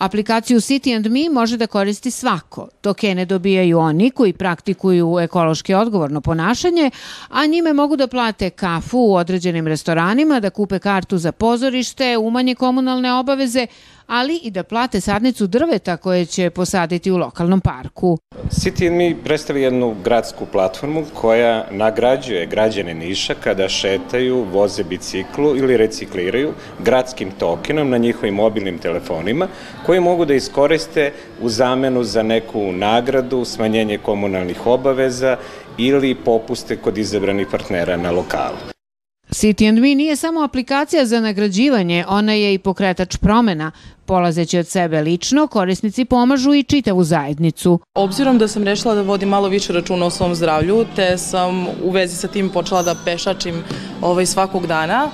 Aplikaciju 0.00 0.60
City 0.60 0.96
and 0.96 1.06
Me 1.06 1.28
može 1.30 1.56
da 1.56 1.66
koristi 1.66 2.10
svako. 2.10 2.68
Tokene 2.80 3.24
dobijaju 3.24 3.78
oni 3.78 4.10
koji 4.10 4.32
praktikuju 4.32 5.18
ekološki 5.20 5.74
odgovorno 5.74 6.20
ponašanje, 6.20 6.90
a 7.28 7.46
njime 7.46 7.72
mogu 7.72 7.96
da 7.96 8.06
plate 8.06 8.50
kafu 8.50 8.98
u 8.98 9.14
određenim 9.14 9.66
restoranima, 9.66 10.40
da 10.40 10.50
kupe 10.50 10.78
kartu 10.78 11.18
za 11.18 11.32
pozorište, 11.32 12.18
umanje 12.18 12.54
komunalne 12.54 13.12
obaveze, 13.12 13.66
ali 14.10 14.40
i 14.42 14.50
da 14.50 14.62
plate 14.62 15.00
sadnicu 15.00 15.46
drveta 15.46 15.96
koje 15.96 16.26
će 16.26 16.50
posaditi 16.50 17.10
u 17.10 17.16
lokalnom 17.16 17.60
parku. 17.60 18.18
City 18.48 18.90
Me 18.90 19.22
predstavlja 19.24 19.64
jednu 19.64 19.94
gradsku 20.04 20.46
platformu 20.52 21.04
koja 21.14 21.66
nagrađuje 21.70 22.46
građane 22.46 22.94
Niša 22.94 23.34
kada 23.34 23.68
šetaju, 23.68 24.46
voze 24.52 24.84
biciklu 24.84 25.56
ili 25.56 25.76
recikliraju 25.76 26.52
gradskim 26.78 27.30
tokenom 27.38 27.90
na 27.90 27.98
njihovim 27.98 28.34
mobilnim 28.34 28.78
telefonima 28.78 29.48
koji 29.86 30.00
mogu 30.00 30.24
da 30.24 30.34
iskoriste 30.34 31.12
u 31.40 31.48
zamenu 31.48 32.04
za 32.04 32.22
neku 32.22 32.72
nagradu, 32.72 33.44
smanjenje 33.44 33.98
komunalnih 33.98 34.66
obaveza 34.66 35.36
ili 35.78 36.14
popuste 36.14 36.76
kod 36.76 36.98
izabranih 36.98 37.46
partnera 37.50 37.96
na 37.96 38.10
lokalu. 38.10 38.79
City 39.32 39.68
and 39.68 39.78
Me 39.78 39.94
nije 39.94 40.16
samo 40.16 40.40
aplikacija 40.40 41.06
za 41.06 41.20
nagrađivanje, 41.20 42.04
ona 42.08 42.32
je 42.32 42.54
i 42.54 42.58
pokretač 42.58 43.16
promena. 43.16 43.70
Polazeći 44.06 44.58
od 44.58 44.66
sebe 44.66 45.00
lično, 45.00 45.46
korisnici 45.46 46.04
pomažu 46.04 46.54
i 46.54 46.62
čitavu 46.62 47.04
zajednicu. 47.04 47.80
Obzirom 47.94 48.38
da 48.38 48.48
sam 48.48 48.64
rešila 48.64 48.94
da 48.94 49.02
vodim 49.02 49.28
malo 49.28 49.48
više 49.48 49.72
računa 49.72 50.06
o 50.06 50.10
svom 50.10 50.34
zdravlju, 50.34 50.84
te 50.96 51.18
sam 51.18 51.66
u 51.84 51.90
vezi 51.90 52.16
sa 52.16 52.28
tim 52.28 52.48
počela 52.48 52.82
da 52.82 52.96
pešačim 53.04 53.62
ovaj, 54.02 54.26
svakog 54.26 54.66
dana, 54.66 55.10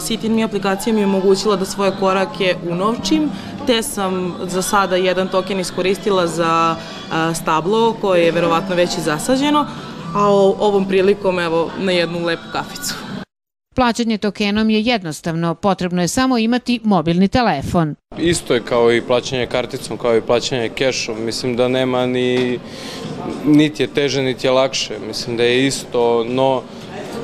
City 0.00 0.28
Me 0.28 0.42
aplikacija 0.42 0.94
mi 0.94 1.00
je 1.00 1.06
omogućila 1.06 1.56
da 1.56 1.64
svoje 1.64 1.92
korake 2.00 2.56
unovčim, 2.70 3.30
te 3.66 3.82
sam 3.82 4.34
za 4.44 4.62
sada 4.62 4.96
jedan 4.96 5.28
token 5.28 5.60
iskoristila 5.60 6.26
za 6.26 6.76
stablo 7.34 7.96
koje 8.00 8.24
je 8.24 8.32
verovatno 8.32 8.74
već 8.74 8.98
i 8.98 9.00
zasađeno, 9.00 9.66
a 10.14 10.26
ovom 10.60 10.88
prilikom 10.88 11.38
evo 11.38 11.70
na 11.78 11.92
jednu 11.92 12.24
lepu 12.24 12.44
kaficu. 12.52 13.05
Plaćanje 13.76 14.18
tokenom 14.18 14.70
je 14.70 14.82
jednostavno, 14.82 15.54
potrebno 15.54 16.02
je 16.02 16.08
samo 16.08 16.38
imati 16.38 16.80
mobilni 16.84 17.28
telefon. 17.28 17.94
Isto 18.18 18.54
je 18.54 18.62
kao 18.62 18.92
i 18.92 19.02
plaćanje 19.02 19.46
karticom, 19.46 19.98
kao 19.98 20.16
i 20.16 20.20
plaćanje 20.20 20.68
kešom. 20.68 21.24
Mislim 21.24 21.56
da 21.56 21.68
nema 21.68 22.06
ni, 22.06 22.58
niti 23.44 23.82
je 23.82 23.86
teže, 23.86 24.22
niti 24.22 24.46
je 24.46 24.50
lakše. 24.50 24.94
Mislim 25.06 25.36
da 25.36 25.42
je 25.42 25.66
isto, 25.66 26.24
no 26.24 26.62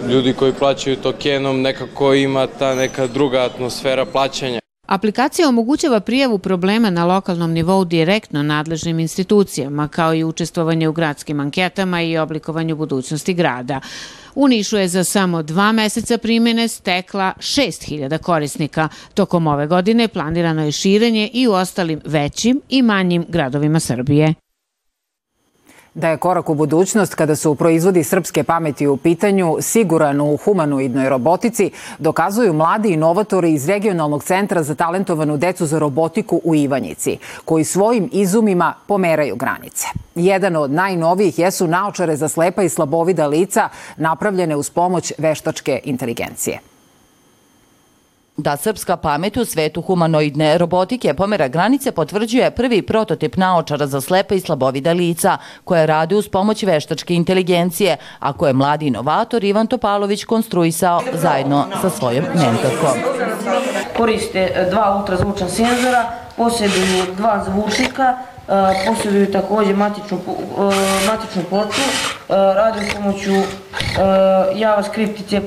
ljudi 0.09 0.33
koji 0.33 0.53
plaćaju 0.53 0.97
tokenom 0.97 1.63
nekako 1.63 2.15
ima 2.15 2.47
ta 2.47 2.75
neka 2.75 3.07
druga 3.07 3.41
atmosfera 3.43 4.05
plaćanja. 4.05 4.61
Aplikacija 4.87 5.49
omogućava 5.49 6.01
prijavu 6.01 6.39
problema 6.39 6.91
na 6.91 7.05
lokalnom 7.05 7.53
nivou 7.53 7.85
direktno 7.85 8.43
nadležnim 8.43 8.99
institucijama, 8.99 9.89
kao 9.89 10.15
i 10.15 10.25
učestvovanje 10.25 10.89
u 10.89 10.93
gradskim 10.93 11.41
anketama 11.41 12.03
i 12.03 12.19
oblikovanju 12.19 12.77
budućnosti 12.77 13.35
grada. 13.35 13.81
U 14.35 14.49
Nišu 14.49 14.77
je 14.77 14.89
za 14.89 15.05
samo 15.05 15.43
dva 15.43 15.73
meseca 15.73 16.19
primjene 16.19 16.69
stekla 16.69 17.33
6000 17.39 18.19
korisnika. 18.19 18.89
Tokom 19.15 19.47
ove 19.47 19.67
godine 19.67 20.09
planirano 20.09 20.65
je 20.65 20.73
širenje 20.73 21.31
i 21.33 21.49
u 21.49 21.53
ostalim 21.53 22.01
većim 22.05 22.61
i 22.69 22.83
manjim 22.83 23.25
gradovima 23.29 23.81
Srbije. 23.81 24.35
Da 25.95 26.09
je 26.09 26.17
korak 26.17 26.49
u 26.51 26.55
budućnost 26.55 27.15
kada 27.15 27.37
su 27.37 27.55
proizvodi 27.55 28.05
srpske 28.05 28.45
pameti 28.45 28.87
u 28.87 28.97
pitanju 28.97 29.57
siguran 29.61 30.21
u 30.21 30.37
humanoidnoj 30.37 31.09
robotici, 31.09 31.71
dokazuju 31.99 32.53
mladi 32.53 32.93
inovatori 32.93 33.53
iz 33.53 33.69
Regionalnog 33.69 34.25
centra 34.25 34.63
za 34.63 34.75
talentovanu 34.75 35.37
decu 35.37 35.67
za 35.67 35.79
robotiku 35.79 36.41
u 36.45 36.55
Ivanjici, 36.55 37.19
koji 37.45 37.65
svojim 37.65 38.09
izumima 38.13 38.75
pomeraju 38.87 39.37
granice. 39.37 39.87
Jedan 40.15 40.57
od 40.57 40.71
najnovijih 40.71 41.39
jesu 41.39 41.67
naočare 41.67 42.17
za 42.17 42.29
slepa 42.29 42.63
i 42.63 42.69
slabovida 42.69 43.27
lica 43.27 43.69
napravljene 43.97 44.57
uz 44.57 44.71
pomoć 44.71 45.13
veštačke 45.19 45.81
inteligencije. 45.85 46.72
Da 48.37 48.57
srpska 48.57 48.97
pamet 48.97 49.37
u 49.37 49.45
svetu 49.45 49.81
humanoidne 49.83 50.59
robotike 50.59 51.15
pomera 51.15 51.49
granice 51.49 51.93
potvrđuje 51.93 52.51
prvi 52.51 52.83
prototip 52.83 53.37
naočara 53.37 53.87
za 53.87 54.01
slepe 54.01 54.37
i 54.37 54.41
slabovida 54.41 54.93
lica, 54.93 55.37
koje 55.65 55.87
rade 55.87 56.17
uz 56.17 56.29
pomoć 56.29 56.63
veštačke 56.63 57.15
inteligencije, 57.15 57.97
a 58.19 58.33
koje 58.33 58.51
je 58.51 58.55
mladi 58.55 58.87
inovator 58.87 59.45
Ivan 59.45 59.67
Topalović 59.67 60.25
konstruisao 60.25 61.03
zajedno 61.13 61.67
sa 61.81 61.91
svojom 61.91 62.25
mentorkom. 62.35 62.99
Koriste 63.97 64.69
dva 64.71 64.97
ultrazvučna 64.99 65.49
senzora, 65.49 66.11
posjeduju 66.37 67.15
dva 67.17 67.45
zvučnika, 67.45 68.17
posjeduju 68.87 69.33
takođe 69.33 69.75
matičnu, 69.75 70.19
matičnu 71.07 71.43
ploču, 71.49 71.81
rade 72.33 72.91
s 72.91 72.95
pomoću 72.95 73.33
JavaScript 74.55 75.21
i 75.21 75.23
C++ 75.23 75.41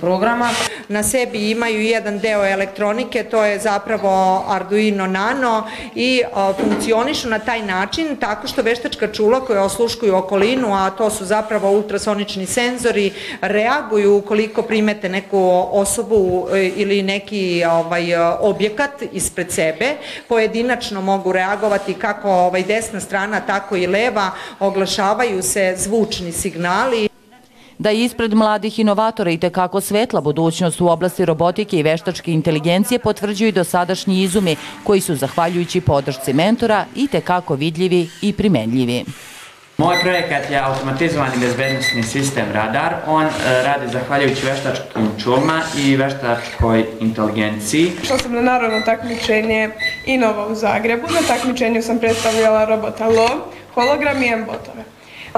programa. 0.00 0.50
Na 0.88 1.02
sebi 1.02 1.50
imaju 1.50 1.80
jedan 1.80 2.18
deo 2.18 2.46
elektronike, 2.46 3.24
to 3.24 3.44
je 3.44 3.58
zapravo 3.58 4.44
Arduino 4.48 5.06
Nano 5.06 5.64
i 5.94 6.22
funkcionišu 6.60 7.28
na 7.28 7.38
taj 7.38 7.62
način 7.62 8.16
tako 8.16 8.46
što 8.46 8.62
veštačka 8.62 9.12
čula 9.12 9.40
koja 9.40 9.62
osluškuju 9.62 10.16
okolinu, 10.16 10.74
a 10.74 10.90
to 10.90 11.10
su 11.10 11.24
zapravo 11.24 11.70
ultrasonični 11.70 12.46
senzori, 12.46 13.12
reaguju 13.40 14.16
ukoliko 14.16 14.62
primete 14.62 15.08
neku 15.08 15.68
osobu 15.72 16.48
e, 16.52 16.66
ili 16.76 17.02
neki 17.02 17.64
ovaj, 17.70 18.16
objekat 18.40 19.02
ispred 19.12 19.52
sebe, 19.52 19.96
pojedinačno 20.28 21.00
mogu 21.00 21.32
reagovati 21.32 21.94
kako 21.94 22.30
ovaj, 22.30 22.62
desna 22.62 23.00
strana, 23.00 23.40
tako 23.40 23.76
i 23.76 23.86
leva, 23.86 24.30
oglašavaju 24.60 25.42
se 25.42 25.74
zvučni 25.86 26.32
signali. 26.32 27.08
Da 27.78 27.90
je 27.90 28.04
ispred 28.04 28.34
mladih 28.34 28.78
inovatora 28.78 29.30
i 29.30 29.38
tekako 29.38 29.80
svetla 29.80 30.20
budućnost 30.20 30.80
u 30.80 30.88
oblasti 30.88 31.24
robotike 31.24 31.78
i 31.78 31.82
veštačke 31.82 32.32
inteligencije 32.32 32.98
potvrđuju 32.98 33.48
i 33.48 33.52
dosadašnji 33.52 34.22
izumi 34.22 34.56
koji 34.84 35.00
su, 35.00 35.16
zahvaljujući 35.16 35.80
podršci 35.80 36.32
mentora, 36.32 36.84
i 36.94 37.06
tekako 37.06 37.54
vidljivi 37.54 38.08
i 38.22 38.32
primenljivi. 38.32 39.04
Moj 39.78 39.96
projekat 40.02 40.50
je 40.50 40.58
automatizovani 40.58 41.36
bezbednostni 41.40 42.02
sistem 42.02 42.46
radar. 42.52 42.94
On 43.06 43.24
e, 43.24 43.30
radi 43.64 43.92
zahvaljujući 43.92 44.46
veštačkim 44.46 45.10
čulma 45.22 45.60
i 45.78 45.96
veštačkoj 45.96 46.84
inteligenciji. 47.00 47.92
Šla 48.06 48.18
sam 48.18 48.32
na 48.32 48.40
narodno 48.40 48.80
takmičenje 48.80 49.70
Inova 50.06 50.46
u 50.46 50.54
Zagrebu. 50.54 51.06
Na 51.12 51.20
takmičenju 51.28 51.82
sam 51.82 51.98
predstavljala 51.98 52.64
robota 52.64 53.08
LO, 53.08 53.28
hologram 53.74 54.22
i 54.22 54.28
M-botove. 54.28 54.75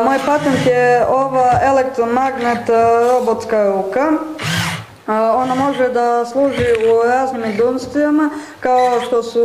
Moj 0.04 0.18
patent 0.26 0.66
je 0.66 1.06
ova 1.06 1.58
elektromagnet 1.62 2.68
e, 2.68 2.72
robotska 3.12 3.64
ruka. 3.64 4.06
E, 4.10 5.12
ona 5.12 5.54
može 5.54 5.88
da 5.88 6.24
služi 6.24 6.66
u 6.92 7.08
raznim 7.08 7.44
industrijama 7.44 8.30
kao 8.60 9.00
što 9.06 9.22
su 9.22 9.44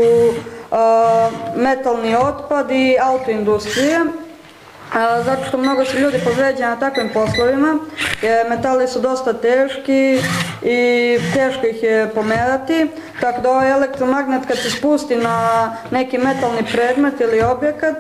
metalni 1.56 2.16
otpad 2.16 2.72
i 2.72 2.98
autoindustrije 3.02 4.00
zato 5.26 5.46
što 5.48 5.58
mnogo 5.58 5.86
su 5.86 5.98
ljudi 5.98 6.20
povređeni 6.26 6.70
na 6.70 6.80
takvim 6.80 7.10
poslovima, 7.14 7.78
jer 8.22 8.50
metali 8.50 8.88
su 8.88 9.00
dosta 9.00 9.34
teški 9.34 10.20
i 10.62 11.18
teško 11.34 11.68
ih 11.68 11.84
je 11.84 12.12
pomerati, 12.16 12.88
tako 13.22 13.42
da 13.42 13.52
ovaj 13.52 13.72
elektromagnet 13.72 14.46
kad 14.48 14.58
se 14.58 14.70
spusti 14.70 15.16
na 15.16 15.78
neki 15.92 16.18
metalni 16.18 16.66
predmet 16.72 17.22
ili 17.22 17.42
objekat, 17.42 17.96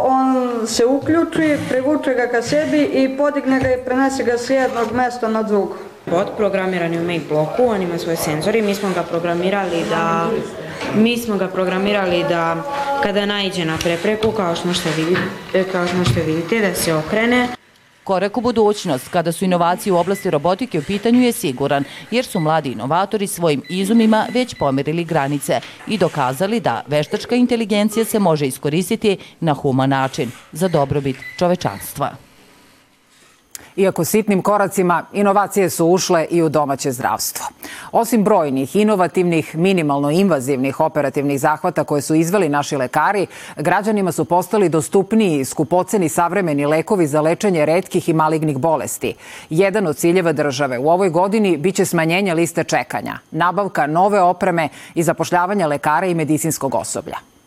on 0.00 0.17
se 0.66 0.86
uključi, 0.86 1.56
privuče 1.68 2.14
ga 2.14 2.26
ka 2.26 2.42
sebi 2.42 2.82
i 2.82 3.16
podigne 3.16 3.60
ga 3.60 3.68
i 3.68 3.84
prenese 3.84 4.24
ga 4.24 4.38
s 4.38 4.50
jednog 4.50 4.92
mesta 4.92 5.28
na 5.28 5.42
drugo. 5.42 5.76
Bot 6.06 6.36
programiran 6.36 6.92
je 6.92 7.00
u 7.00 7.04
Make 7.04 7.28
bloku, 7.28 7.62
on 7.66 7.82
ima 7.82 7.98
svoje 7.98 8.16
senzori, 8.16 8.62
mi 8.62 8.74
smo 8.74 8.88
ga 8.94 9.02
programirali 9.02 9.84
da 9.90 10.28
mi 10.94 11.16
smo 11.16 11.36
ga 11.36 11.48
programirali 11.48 12.24
da 12.28 12.56
kada 13.02 13.26
naiđe 13.26 13.64
na 13.64 13.78
prepreku, 13.78 14.30
kao 14.32 14.56
što 14.56 14.68
možete 14.68 14.88
vidite, 14.96 15.72
kao 15.72 15.86
što 15.86 15.96
možete 15.96 16.22
vidite 16.22 16.60
da 16.60 16.74
se 16.74 16.94
okrene. 16.94 17.57
Korak 18.08 18.36
u 18.36 18.40
budućnost, 18.40 19.08
kada 19.08 19.32
su 19.32 19.44
inovacije 19.44 19.92
u 19.92 19.96
oblasti 19.96 20.30
robotike 20.30 20.78
u 20.78 20.82
pitanju 20.82 21.20
je 21.20 21.32
siguran, 21.32 21.84
jer 22.10 22.24
su 22.24 22.40
mladi 22.40 22.72
inovatori 22.72 23.26
svojim 23.26 23.62
izumima 23.68 24.26
već 24.34 24.54
pomerili 24.54 25.04
granice 25.04 25.60
i 25.86 25.98
dokazali 25.98 26.60
da 26.60 26.82
veštačka 26.86 27.34
inteligencija 27.34 28.04
se 28.04 28.18
može 28.18 28.46
iskoristiti 28.46 29.16
na 29.40 29.54
human 29.54 29.90
način 29.90 30.30
za 30.52 30.68
dobrobit 30.68 31.16
čovečanstva. 31.38 32.27
Iako 33.78 34.04
sitnim 34.04 34.42
koracima, 34.42 35.04
inovacije 35.12 35.70
su 35.70 35.86
ušle 35.86 36.26
i 36.30 36.42
u 36.42 36.48
domaće 36.48 36.92
zdravstvo. 36.92 37.46
Osim 37.92 38.24
brojnih, 38.24 38.76
inovativnih, 38.76 39.56
minimalno 39.56 40.10
invazivnih 40.10 40.80
operativnih 40.80 41.40
zahvata 41.40 41.84
koje 41.84 42.02
su 42.02 42.14
izveli 42.14 42.48
naši 42.48 42.76
lekari, 42.76 43.26
građanima 43.56 44.12
su 44.12 44.24
postali 44.24 44.68
dostupniji 44.68 45.44
skupoceni 45.44 46.08
savremeni 46.08 46.66
lekovi 46.66 47.06
za 47.06 47.20
lečenje 47.20 47.66
redkih 47.66 48.08
i 48.08 48.12
malignih 48.12 48.58
bolesti. 48.58 49.14
Jedan 49.50 49.86
od 49.86 49.96
ciljeva 49.96 50.32
države 50.32 50.78
u 50.78 50.90
ovoj 50.90 51.10
godini 51.10 51.56
biće 51.56 51.84
smanjenje 51.84 52.34
liste 52.34 52.64
čekanja, 52.64 53.18
nabavka 53.30 53.86
nove 53.86 54.20
opreme 54.20 54.68
i 54.94 55.02
zapošljavanja 55.02 55.66
lekara 55.66 56.06
i 56.06 56.14
medicinskog 56.14 56.74
osoblja. 56.74 57.37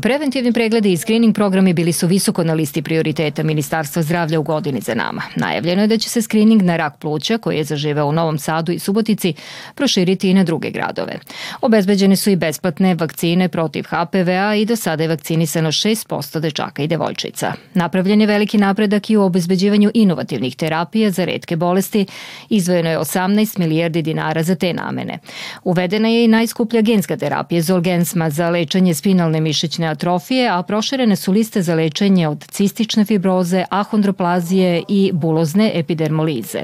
Preventivni 0.00 0.52
pregledi 0.52 0.92
i 0.92 0.96
screening 0.96 1.34
programi 1.34 1.72
bili 1.72 1.92
su 1.92 2.06
visoko 2.06 2.44
na 2.44 2.54
listi 2.54 2.82
prioriteta 2.82 3.42
Ministarstva 3.42 4.02
zdravlja 4.02 4.40
u 4.40 4.42
godini 4.42 4.80
za 4.80 4.94
nama. 4.94 5.22
Najavljeno 5.36 5.82
je 5.82 5.86
da 5.86 5.98
će 5.98 6.08
se 6.08 6.22
screening 6.22 6.62
na 6.62 6.76
rak 6.76 6.98
pluća, 6.98 7.38
koji 7.38 7.56
je 7.56 7.64
zaživeo 7.64 8.06
u 8.06 8.12
Novom 8.12 8.38
Sadu 8.38 8.72
i 8.72 8.78
Subotici, 8.78 9.34
proširiti 9.74 10.30
i 10.30 10.34
na 10.34 10.44
druge 10.44 10.70
gradove. 10.70 11.18
Obezbeđene 11.60 12.16
su 12.16 12.30
i 12.30 12.36
besplatne 12.36 12.94
vakcine 12.94 13.48
protiv 13.48 13.84
HPV-a 13.84 14.54
i 14.54 14.64
do 14.64 14.76
sada 14.76 15.02
je 15.02 15.08
vakcinisano 15.08 15.72
6% 15.72 16.40
dečaka 16.40 16.82
i 16.82 16.88
devojčica. 16.88 17.52
Napravljen 17.74 18.20
je 18.20 18.26
veliki 18.26 18.58
napredak 18.58 19.10
i 19.10 19.16
u 19.16 19.22
obezbeđivanju 19.22 19.90
inovativnih 19.94 20.56
terapija 20.56 21.10
za 21.10 21.24
redke 21.24 21.56
bolesti. 21.56 22.06
Izvojeno 22.48 22.90
je 22.90 22.98
18 22.98 23.58
milijardi 23.58 24.02
dinara 24.02 24.42
za 24.42 24.54
te 24.54 24.72
namene. 24.72 25.18
Uvedena 25.64 26.08
je 26.08 26.24
i 26.24 26.28
najskuplja 26.28 26.80
genska 26.80 27.16
terapija 27.16 27.62
Zolgensma 27.62 28.30
za 28.30 28.50
lečenje 28.50 28.94
spinalne 28.94 29.40
mišićne 29.40 29.83
atrofije, 29.88 30.48
a 30.48 30.62
proširene 30.62 31.16
su 31.16 31.32
liste 31.32 31.62
za 31.62 31.74
lečenje 31.74 32.28
od 32.28 32.44
cistične 32.50 33.04
fibroze, 33.04 33.64
ahondroplazije 33.70 34.82
i 34.88 35.10
bulozne 35.12 35.70
epidermolize. 35.74 36.62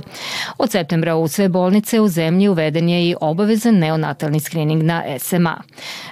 Od 0.59 0.71
septembra 0.71 1.17
u 1.17 1.29
sve 1.29 1.49
bolnice 1.49 2.01
u 2.01 2.09
zemlji 2.09 2.49
uveden 2.49 2.89
je 2.89 3.09
i 3.09 3.15
obavezan 3.21 3.75
neonatalni 3.75 4.41
skrining 4.41 4.83
na 4.83 5.03
SMA. 5.19 5.57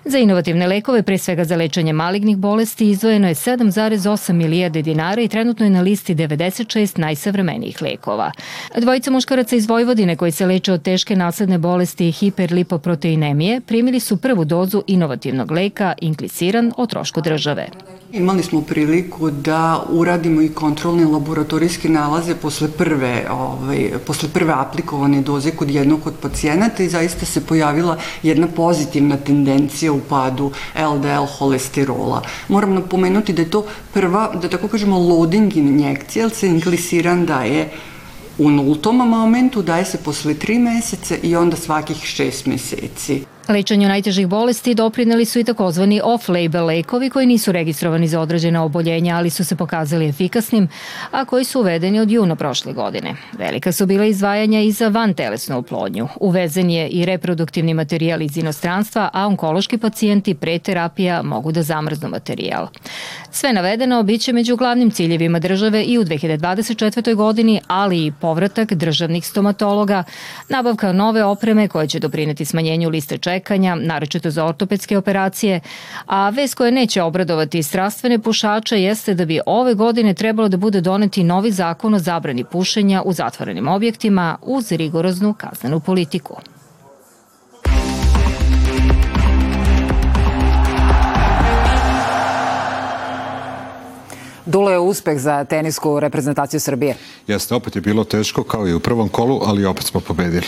Za 0.04 0.18
inovativne 0.18 0.66
lekove, 0.66 1.02
pre 1.02 1.18
svega 1.18 1.44
za 1.44 1.56
lečenje 1.56 1.92
malignih 1.92 2.36
bolesti, 2.36 2.90
izdvojeno 2.90 3.28
je 3.28 3.34
7,8 3.34 4.32
milijarde 4.32 4.82
dinara 4.82 5.22
i 5.22 5.28
trenutno 5.28 5.66
je 5.66 5.70
na 5.70 5.80
listi 5.80 6.14
96 6.14 6.98
najsavremenijih 6.98 7.82
lekova. 7.82 8.32
Dvojica 8.76 9.10
muškaraca 9.10 9.56
iz 9.56 9.68
Vojvodine 9.68 10.16
koji 10.16 10.32
se 10.32 10.46
leče 10.46 10.72
od 10.72 10.82
teške 10.82 11.16
nasledne 11.16 11.58
bolesti 11.58 12.12
hiperlipoproteinemije 12.12 13.60
primili 13.60 14.00
su 14.00 14.16
prvu 14.16 14.44
dozu 14.44 14.82
inovativnog 14.86 15.50
leka 15.50 15.94
Inklisiran 16.00 16.72
o 16.76 16.86
trošku 16.98 17.20
države. 17.20 17.68
Imali 18.12 18.42
smo 18.42 18.60
priliku 18.62 19.30
da 19.30 19.82
uradimo 19.90 20.42
i 20.42 20.48
kontrolne 20.48 21.04
laboratorijske 21.04 21.88
nalaze 21.88 22.34
posle 22.34 22.68
prve, 22.78 23.26
ovaj, 23.30 23.90
posle 24.06 24.28
prve 24.28 24.52
aplikovane 24.52 25.20
doze 25.22 25.50
kod 25.50 25.70
jednog 25.70 26.06
od 26.06 26.14
pacijenata 26.22 26.82
i 26.82 26.88
zaista 26.88 27.26
se 27.26 27.46
pojavila 27.46 27.96
jedna 28.22 28.46
pozitivna 28.56 29.16
tendencija 29.16 29.92
u 29.92 30.00
padu 30.08 30.50
LDL 30.74 31.26
holesterola. 31.38 32.22
Moram 32.48 32.74
napomenuti 32.74 33.32
da 33.32 33.42
je 33.42 33.50
to 33.50 33.64
prva, 33.94 34.32
da 34.42 34.48
tako 34.48 34.68
kažemo, 34.68 34.98
loading 34.98 35.56
injekcija, 35.56 36.24
jer 36.24 36.34
se 36.34 36.46
inglisiran 36.46 37.26
daje 37.26 37.70
u 38.38 38.50
nultom 38.50 38.96
momentu, 38.96 39.62
daje 39.62 39.84
se 39.84 39.98
posle 40.04 40.34
tri 40.34 40.58
meseca 40.58 41.16
i 41.22 41.36
onda 41.36 41.56
svakih 41.56 41.96
šest 41.96 42.46
meseci. 42.46 43.24
Lečenju 43.48 43.88
najtežih 43.88 44.26
bolesti 44.26 44.74
doprineli 44.74 45.24
su 45.24 45.38
i 45.38 45.44
takozvani 45.44 46.00
off-label 46.04 46.66
lekovi 46.66 47.10
koji 47.10 47.26
nisu 47.26 47.52
registrovani 47.52 48.08
za 48.08 48.20
određene 48.20 48.60
oboljenja, 48.60 49.16
ali 49.16 49.30
su 49.30 49.44
se 49.44 49.56
pokazali 49.56 50.08
efikasnim, 50.08 50.68
a 51.10 51.24
koji 51.24 51.44
su 51.44 51.60
uvedeni 51.60 52.00
od 52.00 52.10
juna 52.10 52.36
prošle 52.36 52.72
godine. 52.72 53.14
Velika 53.38 53.72
su 53.72 53.86
bila 53.86 54.04
izdvajanja 54.04 54.60
i 54.60 54.72
za 54.72 54.88
vantelesnu 54.88 55.58
oplodnju. 55.58 56.08
Uvezen 56.20 56.70
je 56.70 56.88
i 56.88 57.04
reproduktivni 57.04 57.74
materijal 57.74 58.22
iz 58.22 58.36
inostranstva, 58.36 59.10
a 59.12 59.26
onkološki 59.26 59.78
pacijenti 59.78 60.34
pre 60.34 60.58
terapija 60.58 61.22
mogu 61.22 61.52
da 61.52 61.62
zamrznu 61.62 62.08
materijal. 62.08 62.68
Sve 63.30 63.52
navedeno 63.52 64.02
biće 64.02 64.32
među 64.32 64.56
glavnim 64.56 64.90
ciljevima 64.90 65.38
države 65.38 65.84
i 65.84 65.98
u 65.98 66.04
2024. 66.04 67.14
godini, 67.14 67.60
ali 67.66 68.06
i 68.06 68.12
povratak 68.20 68.72
državnih 68.72 69.26
stomatologa, 69.26 70.04
nabavka 70.48 70.92
nove 70.92 71.24
opreme 71.24 71.68
koje 71.68 71.88
će 71.88 71.98
doprineti 71.98 72.44
smanjenju 72.44 72.88
liste 72.88 73.18
čeka 73.18 73.37
čekanja, 73.38 73.74
naročito 73.74 74.30
za 74.30 74.44
ortopedske 74.44 74.98
operacije, 74.98 75.60
a 76.06 76.30
vez 76.30 76.54
koja 76.54 76.70
neće 76.70 77.02
obradovati 77.02 77.62
strastvene 77.62 78.18
pušače 78.18 78.82
jeste 78.82 79.14
da 79.14 79.24
bi 79.24 79.40
ove 79.46 79.74
godine 79.74 80.14
trebalo 80.14 80.48
da 80.48 80.56
bude 80.56 80.80
doneti 80.80 81.24
novi 81.24 81.50
zakon 81.52 81.94
o 81.94 81.98
zabrani 81.98 82.44
pušenja 82.44 83.02
u 83.04 83.12
zatvorenim 83.12 83.68
objektima 83.68 84.36
uz 84.42 84.72
rigoroznu 84.72 85.34
kaznenu 85.34 85.80
politiku. 85.80 86.36
Dulo 94.46 94.70
je 94.70 94.78
uspeh 94.78 95.18
za 95.18 95.44
tenisku 95.44 96.00
reprezentaciju 96.00 96.60
Srbije. 96.60 96.96
Jeste, 97.26 97.54
opet 97.54 97.76
je 97.76 97.80
bilo 97.80 98.04
teško 98.04 98.42
kao 98.42 98.68
i 98.68 98.74
u 98.74 98.80
prvom 98.80 99.08
kolu, 99.08 99.40
ali 99.44 99.64
opet 99.64 99.84
smo 99.84 100.00
pobedili. 100.00 100.46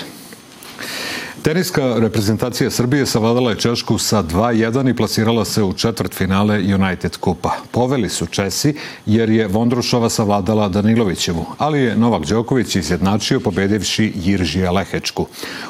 Teniska 1.42 1.96
reprezentacija 1.98 2.70
Srbije 2.70 3.06
savladala 3.06 3.50
je 3.50 3.56
Češku 3.56 3.98
sa 3.98 4.22
2-1 4.22 4.90
i 4.90 4.96
plasirala 4.96 5.44
se 5.44 5.62
u 5.62 5.72
četvrt 5.72 6.14
finale 6.14 6.74
United 6.74 7.16
Kupa. 7.16 7.50
Poveli 7.70 8.08
su 8.08 8.26
Česi 8.26 8.74
jer 9.06 9.30
je 9.30 9.46
Vondrušova 9.46 10.10
savladala 10.10 10.68
Danilovićevu, 10.68 11.46
ali 11.58 11.80
je 11.80 11.96
Novak 11.96 12.26
Đoković 12.26 12.76
izjednačio 12.76 13.40
pobedivši 13.40 14.12
Jiržija 14.14 14.70
Lehečku. 14.70 15.26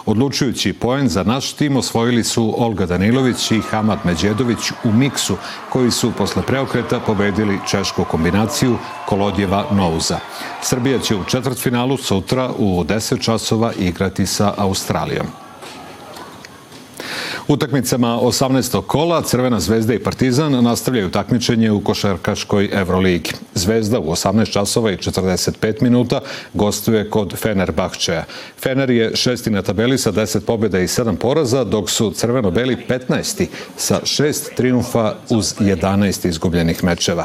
Odlučujući 0.07 0.73
poen 0.73 1.09
za 1.09 1.23
naš 1.23 1.53
tim 1.53 1.77
osvojili 1.77 2.25
su 2.25 2.55
Olga 2.59 2.87
Danilović 2.87 3.51
i 3.51 3.61
Hamad 3.61 3.99
Međedović 4.05 4.73
u 4.85 4.93
miksu, 4.93 5.37
koji 5.69 5.91
su 5.91 6.13
posle 6.19 6.43
preokreta 6.43 7.01
pobedili 7.01 7.59
češku 7.71 8.05
kombinaciju 8.05 8.79
Kolodjeva 9.07 9.67
Nouza. 9.73 10.19
Srbija 10.63 10.99
će 10.99 11.17
u 11.17 11.25
četvrtfinalu 11.25 11.97
sutra 11.97 12.51
u 12.59 12.85
10 12.85 13.21
časova 13.21 13.73
igrati 13.79 14.27
sa 14.27 14.55
Australijom. 14.57 15.50
Utakmicama 17.51 18.19
18. 18.21 18.83
kola 18.87 19.23
Crvena 19.23 19.61
zvezda 19.61 19.95
i 19.95 19.99
Partizan 19.99 20.65
nastavljaju 20.65 21.11
takmičenje 21.11 21.71
u 21.71 21.81
košarkaškoj 21.81 22.69
Euroligi. 22.73 23.33
Zvezda 23.55 23.99
u 23.99 24.11
18 24.11 24.53
časova 24.53 24.91
i 24.91 24.97
45 24.97 25.83
minuta 25.83 26.21
gostuje 26.55 27.11
kod 27.11 27.35
Fenerbahčeja. 27.37 28.25
Fener 28.63 28.91
je 28.91 29.17
šesti 29.17 29.51
na 29.51 29.63
tabeli 29.63 29.99
sa 29.99 30.13
10 30.13 30.41
pobjeda 30.41 30.79
i 30.79 30.87
7 30.87 31.17
poraza, 31.17 31.65
dok 31.65 31.91
su 31.91 32.11
crveno-beli 32.11 32.77
15. 32.89 33.47
sa 33.77 34.01
6 34.03 34.55
triumfa 34.57 35.15
uz 35.29 35.55
11 35.61 36.29
izgubljenih 36.29 36.85
mečeva. 36.85 37.25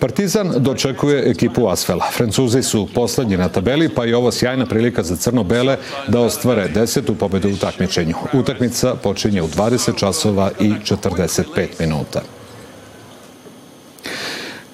Partizan 0.00 0.52
dočekuje 0.56 1.30
ekipu 1.30 1.68
Asfela. 1.68 2.04
Francuzi 2.12 2.62
su 2.62 2.88
poslednji 2.94 3.36
na 3.36 3.48
tabeli, 3.48 3.88
pa 3.88 4.04
je 4.04 4.16
ovo 4.16 4.32
sjajna 4.32 4.66
prilika 4.66 5.02
za 5.02 5.16
crno-bele 5.16 5.76
da 6.08 6.20
ostvare 6.20 6.68
desetu 6.68 7.14
pobedu 7.14 7.48
u 7.48 7.56
takmičenju. 7.56 8.14
Utakmica 8.32 8.94
počinje 8.94 9.45
20 9.46 9.96
časova 9.98 10.50
i 10.60 10.74
45 10.84 11.68
minuta. 11.80 12.35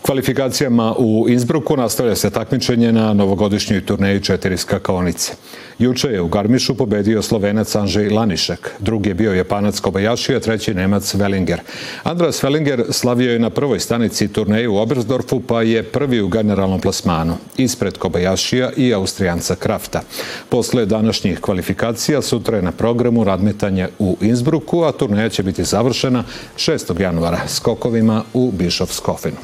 Kvalifikacijama 0.02 0.94
u 0.98 1.26
Innsbrucku 1.28 1.76
nastavlja 1.76 2.16
se 2.16 2.30
takmičenje 2.30 2.92
na 2.92 3.12
novogodišnjoj 3.14 3.86
turneji 3.86 4.20
četiri 4.20 4.56
skakaonice. 4.56 5.32
Juče 5.78 6.08
je 6.08 6.20
u 6.20 6.28
Garmišu 6.28 6.74
pobedio 6.74 7.22
slovenac 7.22 7.74
Anžej 7.74 8.10
Lanišek, 8.10 8.70
drugi 8.78 9.10
je 9.10 9.14
bio 9.14 9.32
Japanac 9.32 9.80
Kobayashi, 9.80 10.36
a 10.36 10.40
treći 10.40 10.74
Nemac 10.74 11.14
Wellinger. 11.14 11.58
Andras 12.02 12.42
Wellinger 12.42 12.92
slavio 12.92 13.32
je 13.32 13.38
na 13.38 13.50
prvoj 13.50 13.80
stanici 13.80 14.28
turneje 14.28 14.68
u 14.68 14.76
Obersdorfu, 14.76 15.40
pa 15.40 15.62
je 15.62 15.82
prvi 15.82 16.20
u 16.20 16.28
generalnom 16.28 16.80
plasmanu, 16.80 17.36
ispred 17.56 17.98
Kobayashija 17.98 18.70
i 18.76 18.94
Austrijanca 18.94 19.54
Krafta. 19.54 20.00
Posle 20.48 20.86
današnjih 20.86 21.40
kvalifikacija 21.40 22.22
sutra 22.22 22.56
je 22.56 22.62
na 22.62 22.72
programu 22.72 23.24
radmetanje 23.24 23.88
u 23.98 24.16
Innsbrucku, 24.20 24.82
a 24.82 24.92
turneja 24.92 25.28
će 25.28 25.42
biti 25.42 25.64
završena 25.64 26.24
6. 26.56 27.00
januara 27.00 27.40
skokovima 27.48 28.24
u 28.34 28.50
Bišovskofinu. 28.50 29.36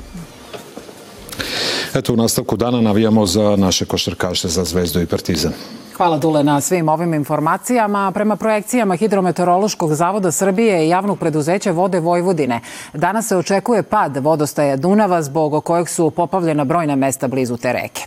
Eto 1.95 2.13
u 2.13 2.17
nastavku 2.17 2.57
dana 2.57 2.81
navijamo 2.81 3.27
za 3.27 3.57
naše 3.57 3.85
košarkaše 3.85 4.49
za 4.49 4.65
Zvezdu 4.65 5.01
i 5.01 5.07
Partizan. 5.07 5.53
Hvala 5.99 6.19
Dule 6.19 6.45
na 6.45 6.61
svim 6.61 6.89
ovim 6.89 7.15
informacijama. 7.15 8.13
Prema 8.15 8.37
projekcijama 8.37 8.97
Hidrometeorološkog 8.97 9.95
zavoda 9.95 10.33
Srbije 10.33 10.87
i 10.87 10.89
javnog 10.89 11.19
preduzeća 11.19 11.71
Vode 11.71 12.01
Vojvodine, 12.01 12.61
danas 12.93 13.27
se 13.27 13.37
očekuje 13.37 13.83
pad 13.83 14.17
vodostaja 14.17 14.77
Dunava 14.77 15.23
zbog 15.23 15.65
kojeg 15.65 15.89
su 15.89 16.11
popavljena 16.11 16.65
brojna 16.65 16.97
mesta 16.97 17.29
blizu 17.29 17.57
te 17.57 17.73
reke. 17.73 18.03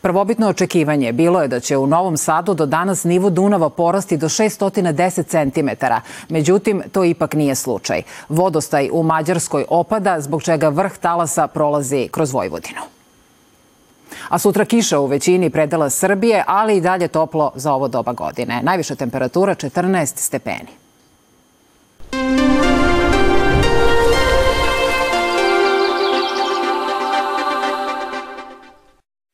Prvobitno 0.00 0.48
očekivanje 0.48 1.12
bilo 1.12 1.42
je 1.42 1.48
da 1.48 1.60
će 1.60 1.76
u 1.76 1.86
Novom 1.86 2.16
Sadu 2.16 2.54
do 2.54 2.66
danas 2.66 3.04
nivo 3.04 3.30
Dunava 3.30 3.70
porasti 3.70 4.16
do 4.16 4.28
610 4.28 5.52
cm. 5.52 5.86
Međutim, 6.28 6.82
to 6.92 7.04
ipak 7.04 7.34
nije 7.34 7.54
slučaj. 7.54 8.02
Vodostaj 8.28 8.88
u 8.92 9.02
Mađarskoj 9.02 9.64
opada, 9.68 10.20
zbog 10.20 10.42
čega 10.42 10.68
vrh 10.68 10.98
talasa 10.98 11.46
prolazi 11.46 12.08
kroz 12.12 12.32
Vojvodinu. 12.32 12.99
A 14.28 14.38
sutra 14.38 14.64
kiša 14.64 15.00
u 15.00 15.06
većini 15.06 15.50
predela 15.50 15.90
Srbije, 15.90 16.44
ali 16.46 16.76
i 16.76 16.80
dalje 16.80 17.08
toplo 17.08 17.52
za 17.54 17.72
ovo 17.72 17.88
doba 17.88 18.12
godine. 18.12 18.60
Najviša 18.62 18.94
temperatura 18.94 19.54
14 19.54 20.16
stepeni. 20.16 20.79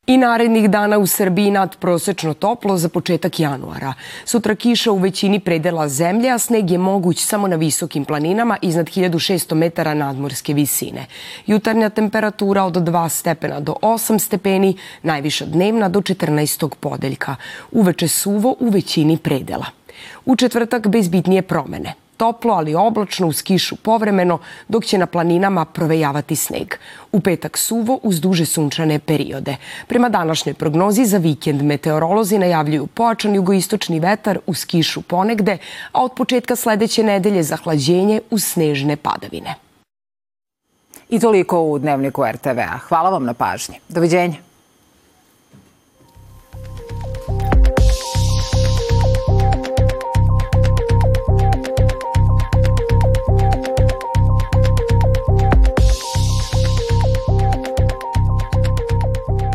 I 0.07 0.17
narednih 0.17 0.69
dana 0.69 0.97
u 0.97 1.07
Srbiji 1.07 1.51
nadprosečno 1.51 2.33
toplo 2.33 2.77
za 2.77 2.89
početak 2.89 3.39
januara. 3.39 3.93
Sutra 4.25 4.55
kiša 4.55 4.91
u 4.91 4.97
većini 4.97 5.39
predela 5.39 5.89
zemlje, 5.89 6.29
a 6.29 6.37
sneg 6.37 6.71
je 6.71 6.77
moguć 6.77 7.25
samo 7.25 7.47
na 7.47 7.55
visokim 7.55 8.05
planinama 8.05 8.57
iznad 8.61 8.85
1600 8.85 9.53
metara 9.53 9.93
nadmorske 9.93 10.53
visine. 10.53 11.05
Jutarnja 11.47 11.89
temperatura 11.89 12.63
od 12.63 12.73
2 12.73 13.09
stepena 13.09 13.59
do 13.59 13.75
8 13.81 14.19
stepeni, 14.19 14.77
najviša 15.03 15.45
dnevna 15.45 15.89
do 15.89 16.01
14. 16.01 16.69
podeljka. 16.79 17.35
Uveče 17.71 18.07
suvo 18.07 18.55
u 18.59 18.69
većini 18.69 19.17
predela. 19.17 19.65
U 20.25 20.35
četvrtak 20.35 20.87
bez 20.87 21.09
bitnije 21.09 21.41
promene 21.41 22.06
toplo, 22.17 22.53
ali 22.53 22.75
oblačno 22.75 23.27
uz 23.27 23.41
kišu 23.41 23.75
povremeno, 23.75 24.39
dok 24.67 24.85
će 24.85 24.97
na 24.97 25.05
planinama 25.05 25.65
provejavati 25.65 26.35
sneg. 26.35 26.73
U 27.11 27.19
petak 27.19 27.57
suvo 27.57 27.99
uz 28.03 28.21
duže 28.21 28.45
sunčane 28.45 28.99
periode. 28.99 29.55
Prema 29.87 30.09
današnjoj 30.09 30.53
prognozi 30.53 31.05
za 31.05 31.17
vikend 31.17 31.61
meteorolozi 31.61 32.37
najavljuju 32.37 32.87
pojačan 32.87 33.35
jugoistočni 33.35 33.99
vetar 33.99 34.39
uz 34.45 34.65
kišu 34.65 35.01
ponegde, 35.01 35.57
a 35.91 36.03
od 36.03 36.11
početka 36.15 36.55
sledeće 36.55 37.03
nedelje 37.03 37.43
zahlađenje 37.43 38.21
uz 38.29 38.43
snežne 38.43 38.95
padavine. 38.95 39.55
I 41.09 41.19
toliko 41.19 41.61
u 41.61 41.79
Dnevniku 41.79 42.23
RTV-a. 42.31 42.77
Hvala 42.77 43.09
vam 43.09 43.25
na 43.25 43.33
pažnji. 43.33 43.79
Doviđenja. 43.89 44.46